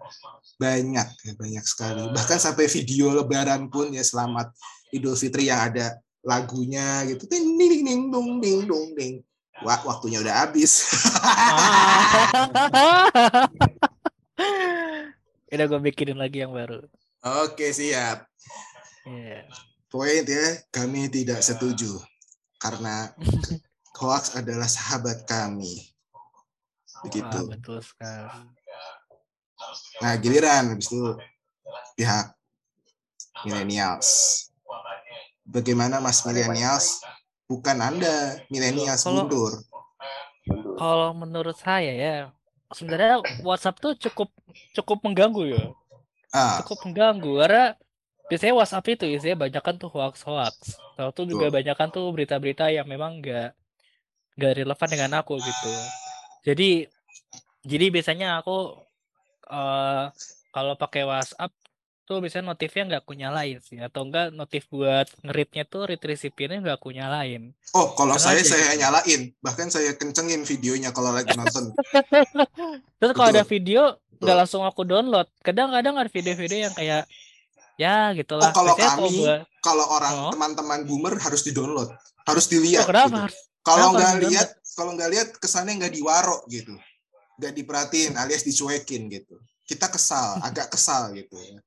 banyak 0.62 1.08
ya 1.26 1.34
banyak 1.34 1.66
sekali 1.66 2.06
bahkan 2.14 2.38
sampai 2.38 2.70
video 2.70 3.10
lebaran 3.10 3.74
pun 3.74 3.90
ya 3.90 4.06
selamat 4.06 4.54
Idul 4.94 5.18
Fitri 5.18 5.50
yang 5.50 5.74
ada 5.74 5.98
lagunya 6.22 7.02
gitu 7.10 7.26
ding 7.26 7.58
ding 7.58 7.82
ding 7.82 8.02
dong 8.14 8.38
ding 8.38 8.70
dong 8.70 8.94
ding 8.94 9.26
Wah, 9.62 9.78
waktunya 9.86 10.18
udah 10.18 10.44
habis. 10.44 10.90
Udah 15.54 15.66
gue 15.70 15.80
bikinin 15.86 16.18
lagi 16.18 16.42
yang 16.42 16.50
baru. 16.50 16.82
Oke, 17.46 17.70
siap. 17.70 18.26
Poin 19.94 20.26
ya, 20.26 20.58
kami 20.74 21.06
tidak 21.14 21.46
setuju 21.46 22.02
karena 22.58 23.14
hoax 23.94 24.34
adalah 24.34 24.66
sahabat 24.66 25.22
kami. 25.30 25.93
Begitu. 27.04 27.40
Wah, 27.40 27.52
betul 27.52 27.78
sekali. 27.80 28.28
Nah, 30.02 30.14
giliran 30.20 30.76
habis 30.76 30.88
itu 30.88 31.00
pihak 31.96 32.36
millennials. 33.44 34.10
Bagaimana 35.44 36.00
Mas 36.00 36.24
millennials? 36.24 37.04
Bukan 37.48 37.78
Anda, 37.78 38.40
millennials 38.48 39.04
Kalau- 39.04 39.28
mundur. 39.28 39.52
Kalau 40.76 41.16
menurut 41.16 41.56
saya 41.56 41.92
ya, 41.94 42.16
sebenarnya 42.74 43.24
WhatsApp 43.46 43.80
tuh 43.80 43.94
cukup 43.96 44.28
cukup 44.74 45.00
mengganggu 45.04 45.56
ya. 45.56 45.64
Ah, 46.34 46.60
Cukup 46.66 46.90
mengganggu 46.90 47.40
karena 47.40 47.78
biasanya 48.28 48.58
WhatsApp 48.58 48.90
itu 48.90 49.06
isinya 49.08 49.46
banyak 49.48 49.64
kan 49.64 49.76
tuh 49.78 49.88
hoax-hoax. 49.88 50.76
Tahu 50.98 51.10
tuh 51.14 51.26
juga 51.30 51.48
banyak 51.48 51.76
kan 51.78 51.94
tuh 51.94 52.10
berita-berita 52.12 52.74
yang 52.74 52.90
memang 52.90 53.22
nggak 53.22 53.54
nggak 54.36 54.54
relevan 54.58 54.90
dengan 54.90 55.12
aku 55.22 55.38
gitu. 55.38 55.72
Jadi 56.44 56.86
jadi 57.64 57.86
biasanya 57.90 58.44
aku 58.44 58.76
eh 59.48 60.06
kalau 60.54 60.76
pakai 60.78 61.04
WhatsApp 61.08 61.52
tuh 62.04 62.20
biasanya 62.20 62.52
notifnya 62.52 62.84
nggak 62.84 63.02
aku 63.08 63.16
nyalain 63.16 63.64
sih 63.64 63.80
atau 63.80 64.04
enggak 64.04 64.36
notif 64.36 64.68
buat 64.68 65.08
ngeritnya 65.24 65.64
tuh 65.64 65.88
read 65.88 66.04
receipt-nya 66.04 66.60
nggak 66.60 66.76
aku 66.76 66.92
nyalain. 66.92 67.56
oh 67.72 67.96
kalau 67.96 68.20
saya 68.20 68.44
saya 68.44 68.76
gitu. 68.76 68.84
nyalain, 68.84 69.22
bahkan 69.40 69.72
saya 69.72 69.96
kencengin 69.96 70.44
videonya 70.44 70.92
kalau 70.92 71.16
lagi 71.16 71.32
nonton. 71.32 71.72
Terus 73.00 73.12
kalau 73.16 73.30
ada 73.32 73.48
video 73.48 73.96
nggak 74.20 74.36
langsung 74.36 74.68
aku 74.68 74.84
download. 74.84 75.32
Kadang-kadang 75.42 75.96
ada 75.96 76.12
video-video 76.12 76.68
yang 76.70 76.76
kayak 76.76 77.08
ya 77.80 78.12
Oh, 78.12 78.18
gitulah. 78.20 78.52
kalau 78.54 78.76
Biasanya 78.76 78.92
kalau 78.94 79.10
kami, 79.10 79.24
kalau 79.64 79.86
orang 79.90 80.14
Oh. 80.14 80.32
teman-teman 80.36 80.80
boomer 80.86 81.16
harus 81.18 81.42
di-download, 81.42 81.90
harus 82.28 82.46
oh, 82.46 82.52
dilihat. 82.52 82.86
kenapa 82.86 83.08
gitu. 83.10 83.24
harus 83.32 83.40
Kalau 83.64 83.96
nggak 83.96 84.14
lihat, 84.28 84.50
kalau 84.76 84.92
nggak 84.94 85.10
lihat 85.16 85.28
kesannya 85.40 85.80
nggak 85.80 85.94
diwaro 85.96 86.44
gitu, 86.52 86.76
nggak 87.40 87.54
diperhatiin 87.56 88.14
alias 88.20 88.44
dicuekin 88.44 89.08
gitu. 89.08 89.40
Kita 89.64 89.88
kesal, 89.88 90.36
agak 90.48 90.68
kesal 90.70 91.16
gitu. 91.16 91.32
ya. 91.40 91.64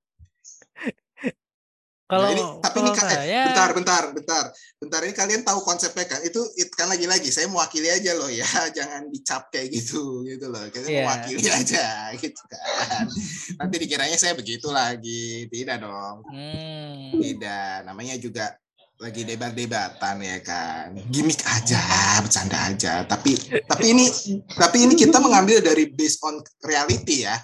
kalau 2.06 2.30
Nah, 2.30 2.34
ini, 2.38 2.42
tapi 2.62 2.76
ini 2.86 2.90
kalau 2.94 3.02
ka- 3.02 3.08
eh, 3.10 3.18
saya 3.18 3.44
bentar, 3.50 3.68
bentar, 3.74 4.02
bentar, 4.14 4.44
bentar. 4.78 5.00
Ini 5.02 5.10
kalian 5.10 5.42
tahu 5.42 5.58
konsepnya 5.66 6.06
kan? 6.06 6.20
Itu, 6.22 6.38
it, 6.54 6.70
kan 6.70 6.86
lagi-lagi 6.86 7.34
saya 7.34 7.50
mewakili 7.50 7.90
aja 7.90 8.14
loh 8.14 8.30
ya, 8.30 8.46
jangan 8.78 9.10
dicap 9.10 9.50
kayak 9.50 9.74
gitu, 9.74 10.22
gitu 10.22 10.46
loh. 10.46 10.62
Kita 10.70 10.86
Iya. 10.86 11.02
mewakili 11.02 11.48
aja, 11.58 12.14
gitu 12.14 12.42
kan. 12.46 13.10
Nanti 13.58 13.74
dikiranya 13.82 14.14
saya 14.14 14.38
begitu 14.38 14.70
lagi, 14.70 15.50
tidak 15.50 15.82
dong. 15.82 16.22
hmm, 16.30 17.18
Tidak, 17.18 17.88
namanya 17.90 18.14
juga 18.22 18.54
lagi 18.96 19.22
debat-debatan 19.22 20.16
ya 20.18 20.38
kan. 20.40 20.96
Gimik 21.08 21.40
aja, 21.44 21.80
bercanda 22.18 22.58
aja. 22.64 23.04
Tapi 23.04 23.36
tapi 23.62 23.84
ini 23.92 24.06
tapi 24.48 24.88
ini 24.88 24.94
kita 24.94 25.20
mengambil 25.20 25.60
dari 25.60 25.88
based 25.88 26.24
on 26.24 26.38
reality 26.60 27.24
ya. 27.24 27.36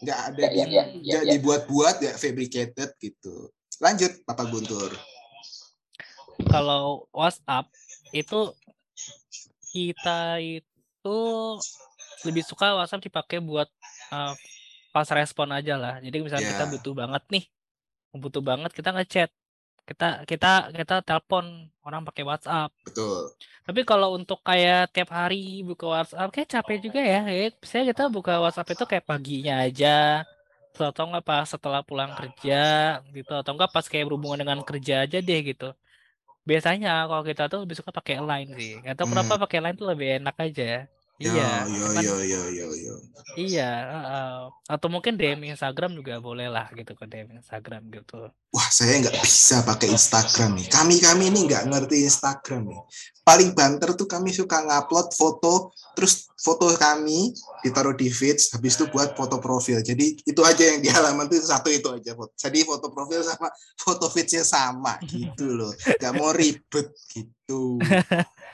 Nggak 0.00 0.20
ada 0.26 0.40
Ya, 0.40 0.50
ya, 0.50 0.64
ya, 0.64 0.64
ya, 0.66 0.82
nggak 0.98 1.24
ya. 1.24 1.30
dibuat-buat 1.36 1.96
ya 2.00 2.12
fabricated 2.14 2.90
gitu. 2.98 3.48
Lanjut 3.78 4.10
Bapak 4.24 4.50
Guntur. 4.50 4.90
kalau 6.40 7.04
WhatsApp 7.12 7.68
itu 8.10 8.50
kita 9.70 10.40
itu 10.40 11.18
lebih 12.24 12.42
suka 12.42 12.74
WhatsApp 12.74 13.04
dipakai 13.04 13.38
buat 13.38 13.68
eh, 14.10 14.34
pas 14.90 15.06
respon 15.06 15.52
aja 15.52 15.76
lah. 15.76 16.00
Jadi 16.00 16.16
misalnya 16.18 16.48
kita 16.48 16.64
Ya. 16.66 16.70
butuh 16.72 16.94
banget 16.96 17.22
nih, 17.30 17.44
butuh 18.12 18.42
banget 18.42 18.72
kita 18.72 18.90
ngechat, 18.90 19.30
kita 19.90 20.22
kita 20.22 20.70
kita 20.70 21.02
telepon 21.02 21.66
orang 21.82 22.06
pakai 22.06 22.22
WhatsApp. 22.22 22.70
Betul. 22.86 23.34
Tapi 23.66 23.80
kalau 23.82 24.14
untuk 24.14 24.38
kayak 24.46 24.94
tiap 24.94 25.10
hari 25.10 25.66
buka 25.66 25.90
WhatsApp 25.90 26.30
kayak 26.30 26.48
capek 26.54 26.78
juga 26.78 27.00
ya. 27.02 27.20
Kayak 27.26 27.58
misalnya 27.58 27.86
kita 27.90 28.04
buka 28.06 28.32
WhatsApp 28.38 28.70
itu 28.70 28.84
kayak 28.86 29.04
paginya 29.10 29.54
aja. 29.66 30.22
Atau 30.78 31.10
enggak 31.10 31.26
pas 31.26 31.44
setelah 31.44 31.82
pulang 31.82 32.14
kerja 32.14 32.62
gitu 33.10 33.32
atau 33.34 33.50
enggak 33.50 33.74
pas 33.74 33.82
kayak 33.82 34.06
berhubungan 34.06 34.38
dengan 34.46 34.62
kerja 34.62 35.02
aja 35.02 35.18
deh 35.18 35.40
gitu. 35.42 35.74
Biasanya 36.46 37.10
kalau 37.10 37.26
kita 37.26 37.50
tuh 37.50 37.66
lebih 37.66 37.74
suka 37.74 37.90
pakai 37.90 38.22
Line 38.22 38.50
sih. 38.54 38.78
Atau 38.86 39.10
kenapa 39.10 39.42
pakai 39.42 39.58
Line 39.58 39.76
tuh 39.76 39.90
lebih 39.90 40.22
enak 40.22 40.38
aja. 40.38 40.86
Yo, 41.20 41.36
Iya, 41.36 41.68
yo, 41.68 41.84
cuman- 41.92 42.00
yo, 42.00 42.16
yo, 42.24 42.42
yo, 42.48 42.68
yo. 42.72 42.94
iya, 43.36 43.70
heeh. 43.92 44.32
atau 44.72 44.88
mungkin 44.88 45.20
DM 45.20 45.52
Instagram 45.52 45.92
juga 45.92 46.16
boleh 46.16 46.48
lah 46.48 46.72
gitu 46.72 46.96
ke 46.96 47.04
DM 47.04 47.36
Instagram 47.36 47.92
gitu. 47.92 48.32
Wah, 48.56 48.68
saya 48.72 48.96
nggak 49.04 49.20
bisa 49.20 49.60
pakai 49.60 49.92
Instagram 49.92 50.56
nih. 50.56 50.72
Kami 50.72 50.96
kami 50.96 51.28
ini 51.28 51.44
nggak 51.44 51.68
ngerti 51.68 52.08
Instagram 52.08 52.72
nih. 52.72 52.80
Paling 53.20 53.52
banter 53.52 53.92
tuh 54.00 54.08
kami 54.08 54.32
suka 54.32 54.64
ngupload 54.64 55.12
foto, 55.12 55.76
terus 55.92 56.24
foto 56.40 56.72
kami 56.72 57.36
ditaruh 57.60 57.92
di 57.92 58.08
feeds, 58.08 58.56
habis 58.56 58.80
itu 58.80 58.88
buat 58.88 59.12
foto 59.12 59.36
profil. 59.44 59.84
Jadi 59.84 60.24
itu 60.24 60.40
aja 60.40 60.72
yang 60.72 60.80
di 60.80 60.88
halaman 60.88 61.28
tuh 61.28 61.36
satu 61.38 61.68
itu 61.68 61.92
aja. 61.92 62.16
Jadi 62.16 62.64
foto 62.64 62.88
profil 62.88 63.20
sama 63.20 63.52
foto 63.76 64.08
feedsnya 64.08 64.40
sama 64.40 64.96
gitu 65.04 65.52
loh. 65.52 65.70
Gak 66.00 66.16
mau 66.16 66.32
ribet 66.32 66.96
gitu. 67.12 67.76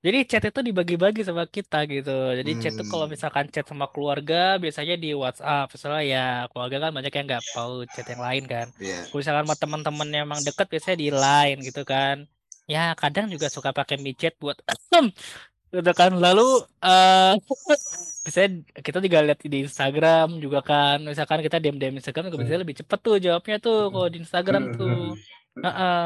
Jadi 0.00 0.18
chat 0.24 0.40
itu 0.48 0.60
dibagi-bagi 0.64 1.20
sama 1.28 1.44
kita 1.44 1.84
gitu. 1.84 2.32
Jadi 2.32 2.50
chat 2.56 2.72
tuh 2.72 2.88
kalau 2.88 3.04
Hmm. 3.04 3.12
misalkan 3.12 3.44
chat 3.52 3.68
sama 3.68 3.84
keluarga 3.92 4.56
biasanya 4.56 4.96
di 4.96 5.12
WhatsApp. 5.12 5.68
Misalnya 5.76 6.02
ya 6.08 6.24
keluarga 6.48 6.76
kan 6.88 6.90
banyak 6.96 7.12
yang 7.12 7.26
nggak 7.28 7.44
tahu 7.52 7.84
chat 7.92 8.06
yang 8.08 8.22
lain 8.24 8.44
kan. 8.48 8.66
Iya. 8.80 9.04
Kalau 9.12 9.18
misalkan 9.20 9.44
sama 9.44 9.56
teman-teman 9.60 10.08
yang 10.08 10.24
emang 10.24 10.40
deket 10.40 10.66
biasanya 10.72 10.96
di 11.04 11.08
Line 11.12 11.60
gitu 11.60 11.84
kan. 11.84 12.24
Ya 12.64 12.96
kadang 12.96 13.28
juga 13.28 13.52
suka 13.52 13.76
pakai 13.76 14.00
micet 14.00 14.40
buat 14.40 14.56
gitu 15.76 15.92
kan. 15.92 16.16
Lalu 16.16 16.64
eh 16.80 17.32
biasanya 18.24 18.48
kita 18.80 18.98
juga 19.04 19.18
lihat 19.20 19.40
di 19.44 19.58
Instagram 19.68 20.40
juga 20.40 20.64
kan. 20.64 21.04
Misalkan 21.04 21.44
kita 21.44 21.60
DM-DM 21.60 22.00
Instagram 22.00 22.32
juga 22.32 22.40
biasanya 22.40 22.64
lebih 22.64 22.76
cepet 22.80 22.98
tuh 23.04 23.16
jawabnya 23.20 23.56
tuh 23.60 23.92
kalau 23.92 24.08
di 24.08 24.18
Instagram 24.24 24.62
tuh. 24.80 25.12
Heeh. 25.60 26.04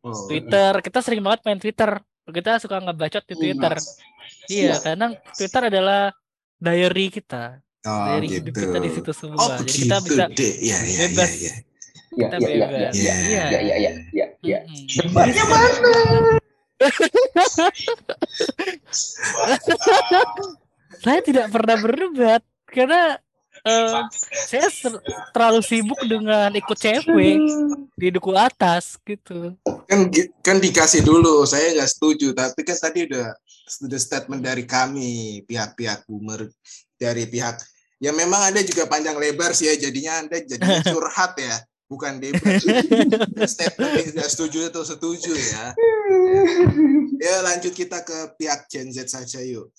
Oh, 0.00 0.16
Twitter, 0.28 0.72
kita 0.80 1.04
sering 1.04 1.20
banget 1.20 1.44
main 1.48 1.60
Twitter. 1.60 2.00
Kita 2.26 2.58
suka 2.60 2.78
ngebacot 2.78 3.24
di 3.24 3.34
Twitter. 3.34 3.74
Iya, 4.46 4.78
karena 4.78 5.06
Twitter 5.32 5.62
adalah 5.66 6.12
diary 6.56 7.08
kita. 7.08 7.58
Oh 7.80 8.04
Diary 8.06 8.28
gitu. 8.28 8.36
hidup 8.44 8.54
kita 8.60 8.78
di 8.78 8.90
situ 8.92 9.10
semua. 9.16 9.40
Oh 9.40 9.48
Jadi 9.56 9.72
kita 9.72 9.96
begitu 9.98 10.12
bisa 10.12 10.24
deh. 10.28 10.52
Iya 10.60 10.60
iya 10.60 10.76
iya 10.84 11.06
bebas. 11.08 11.30
iya. 11.32 11.54
Iya, 12.10 12.26
Kita 12.26 12.36
iya, 12.36 12.48
iya, 12.50 12.66
bebas. 12.66 12.74
iya, 12.74 12.90
Iya. 12.90 13.14
iya, 13.14 13.22
iya, 13.22 13.46
iya, 13.78 13.92
iya, 14.12 14.26
iya. 14.42 14.58
Mm-mm. 14.66 14.86
Debatnya 14.90 15.44
mana? 15.46 15.94
Saya 21.00 21.20
tidak 21.24 21.46
pernah 21.48 21.76
berdebat 21.78 22.42
karena 22.68 23.16
eh, 23.64 24.02
saya 24.48 24.68
ser- 24.72 25.02
terlalu 25.32 25.60
sibuk 25.60 26.00
dengan 26.04 26.50
ikut 26.54 26.78
cewek 26.78 27.36
di 27.96 28.08
duku 28.08 28.30
atas 28.36 28.96
gitu. 29.04 29.56
Kan 29.88 30.08
kan 30.40 30.56
dikasih 30.58 31.04
dulu. 31.04 31.44
Saya 31.44 31.76
nggak 31.76 31.90
setuju. 31.90 32.32
Tapi 32.32 32.60
kan 32.64 32.76
tadi 32.78 33.04
udah 33.10 33.34
sudah 33.70 34.00
statement 34.02 34.42
dari 34.42 34.66
kami 34.66 35.42
pihak-pihak 35.46 36.02
boomer 36.10 36.50
dari 36.98 37.30
pihak 37.30 37.62
ya 38.02 38.10
memang 38.10 38.50
ada 38.50 38.58
juga 38.66 38.90
panjang 38.90 39.14
lebar 39.14 39.54
sih 39.54 39.70
ya 39.70 39.78
jadinya 39.78 40.26
anda 40.26 40.42
jadinya 40.42 40.82
curhat 40.90 41.38
ya 41.38 41.54
bukan 41.86 42.18
debat 42.18 42.58
statement 43.54 43.90
yang 43.94 44.06
tidak 44.10 44.28
setuju 44.32 44.58
atau 44.74 44.82
setuju 44.82 45.30
ya 45.36 45.64
ya 47.30 47.34
lanjut 47.46 47.70
kita 47.70 48.02
ke 48.02 48.34
pihak 48.40 48.66
Gen 48.66 48.90
Z 48.90 49.06
saja 49.06 49.38
yuk 49.44 49.70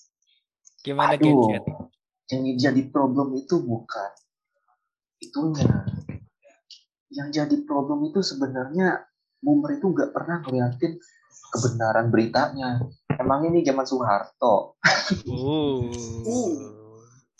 Gimana 0.81 1.13
Aduh, 1.13 1.45
gadget? 1.45 1.61
Yang 2.31 2.55
jadi 2.55 2.81
problem 2.87 3.35
itu 3.35 3.59
bukan 3.59 4.11
itunya. 5.19 5.67
Yang 7.11 7.29
jadi 7.43 7.55
problem 7.67 8.07
itu 8.07 8.23
sebenarnya 8.23 9.03
boomer 9.43 9.75
itu 9.75 9.91
nggak 9.91 10.15
pernah 10.15 10.39
ngeliatin 10.47 10.95
kebenaran 11.51 12.07
beritanya. 12.07 12.79
Emang 13.19 13.43
ini 13.51 13.61
zaman 13.67 13.83
Soeharto. 13.83 14.79
Uh. 15.27 15.91
Uh. 16.23 16.55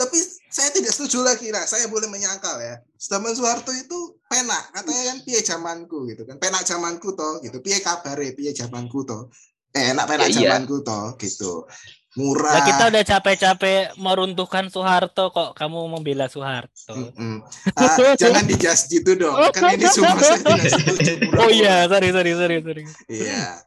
tapi 0.02 0.18
saya 0.50 0.74
tidak 0.74 0.98
setuju 0.98 1.22
lagi 1.22 1.54
nah 1.54 1.62
saya 1.62 1.86
boleh 1.86 2.10
menyangkal 2.10 2.58
ya 2.58 2.82
zaman 2.98 3.38
Soeharto 3.38 3.70
itu 3.70 4.18
penak 4.26 4.74
katanya 4.74 5.14
kan 5.14 5.18
piye 5.22 5.40
zamanku 5.46 6.10
gitu 6.10 6.26
kan 6.26 6.42
penak 6.42 6.66
zamanku 6.66 7.14
toh 7.14 7.38
gitu 7.46 7.62
piye 7.62 7.78
kabare 7.86 8.34
piye 8.34 8.50
zamanku 8.50 9.06
toh 9.06 9.30
eh, 9.78 9.94
enak 9.94 10.10
penak 10.10 10.34
Ya, 10.34 10.42
iya. 10.42 10.42
zamanku 10.58 10.82
toh 10.82 11.14
gitu 11.22 11.70
murah 12.12 12.60
Lah 12.60 12.64
kita 12.68 12.84
udah 12.92 13.04
capek-capek 13.08 13.96
meruntuhkan 13.96 14.68
Soeharto 14.68 15.32
kok 15.32 15.56
kamu 15.56 15.80
membela 15.88 16.28
Soeharto. 16.28 16.92
Mm-mm. 16.92 17.40
Ah, 17.80 17.96
jangan 18.22 18.44
dijas 18.44 18.84
gitu 18.86 19.16
dong 19.16 19.32
kan 19.56 19.72
ini 19.72 19.88
semua 19.88 20.12
saya 20.22 20.36
tidak 20.38 20.60
setuju 20.68 21.12
murah-murah. 21.24 21.40
Oh 21.40 21.50
iya, 21.50 21.76
sorry 21.88 22.10
sorry 22.12 22.32
sorry 22.36 22.56
sorry. 22.60 22.84
Iya, 23.08 23.64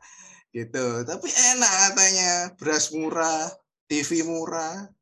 gitu. 0.53 0.85
Tapi 1.03 1.29
enak 1.57 1.73
katanya, 1.89 2.31
beras 2.55 2.93
murah, 2.93 3.49
TV 3.85 4.23
murah, 4.23 4.93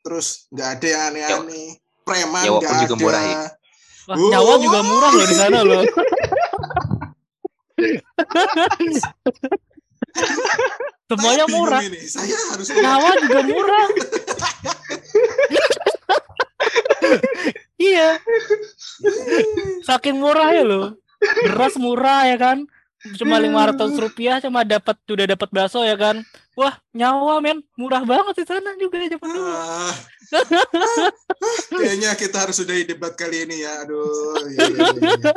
terus 0.00 0.48
nggak 0.48 0.68
ada 0.80 0.86
yang 0.88 1.02
aneh-aneh, 1.12 1.68
preman 2.02 2.40
nyawa 2.40 2.58
nggak 2.58 2.72
pun 2.72 2.80
juga 2.80 2.94
ada. 2.94 3.04
murah 3.04 3.22
ya. 3.22 3.38
Wah, 3.38 3.56
Oh. 4.08 4.32
nyawa 4.32 4.56
juga 4.56 4.80
murah 4.80 5.10
loh 5.12 5.22
di 5.22 5.36
sana 5.36 5.60
loh. 5.60 5.84
Semuanya 11.08 11.44
murah. 11.48 11.80
Ini. 11.80 12.00
Saya 12.04 12.36
harus 12.52 12.68
Nyawa 12.68 13.10
juga 13.24 13.40
murah. 13.48 13.86
iya. 17.80 18.20
Saking 19.88 20.20
murah 20.20 20.52
ya 20.52 20.64
loh. 20.68 21.00
Beras 21.48 21.80
murah 21.80 22.28
ya 22.28 22.36
kan. 22.36 22.68
Cuma 23.16 23.40
lima 23.40 23.72
ratus 23.72 23.96
rupiah 23.96 24.42
cuma 24.42 24.68
dapat 24.68 25.00
udah 25.08 25.26
dapat 25.32 25.48
bakso 25.48 25.80
ya 25.80 25.96
kan. 25.96 26.20
Wah 26.58 26.74
nyawa 26.90 27.38
men 27.38 27.62
murah 27.78 28.02
banget 28.02 28.42
di 28.42 28.44
sana 28.50 28.74
juga 28.74 28.98
zaman 28.98 29.30
dulu. 29.30 29.46
Ah. 29.46 29.94
Kayaknya 31.78 32.10
kita 32.18 32.36
harus 32.42 32.58
sudahi 32.58 32.82
debat 32.82 33.14
kali 33.14 33.46
ini 33.46 33.62
ya. 33.62 33.86
Aduh. 33.86 34.42
iya, 34.50 34.66
iya, 34.66 34.90
iya. 34.90 35.32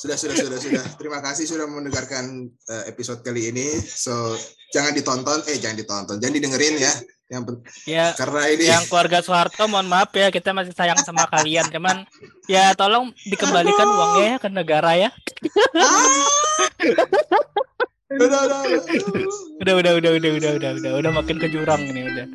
Sudah, 0.00 0.16
sudah, 0.16 0.32
sudah, 0.40 0.56
sudah. 0.56 0.84
Terima 0.96 1.20
kasih 1.20 1.44
sudah 1.44 1.68
mendengarkan 1.68 2.48
eh, 2.48 2.84
episode 2.88 3.20
kali 3.20 3.52
ini. 3.52 3.76
So, 3.76 4.40
jangan 4.72 4.96
ditonton, 4.96 5.44
eh 5.52 5.60
jangan 5.60 5.76
ditonton, 5.76 6.16
jangan 6.16 6.32
didengerin 6.32 6.80
ya. 6.80 6.92
Yang 7.28 7.60
Ya 7.84 8.16
karena 8.16 8.48
ini 8.52 8.64
yang 8.68 8.84
keluarga 8.88 9.20
Soeharto 9.20 9.64
mohon 9.68 9.88
maaf 9.88 10.12
ya 10.16 10.28
kita 10.28 10.52
masih 10.52 10.76
sayang 10.76 11.00
sama 11.00 11.24
kalian 11.28 11.64
cuman 11.72 12.04
ya 12.52 12.76
tolong 12.76 13.16
dikembalikan 13.24 13.88
uangnya 13.88 14.26
ya 14.28 14.36
ke 14.36 14.48
negara 14.52 14.92
ya 14.92 15.08
udah, 16.84 17.08
udah. 18.12 18.44
udah 19.64 19.74
udah 19.80 19.92
udah 19.96 20.12
udah 20.20 20.32
udah 20.36 20.52
udah 20.60 20.70
udah 20.76 20.92
udah 21.00 21.10
makin 21.16 21.40
ke 21.40 21.48
jurang 21.48 21.80
ini 21.88 22.04
udah 22.04 22.26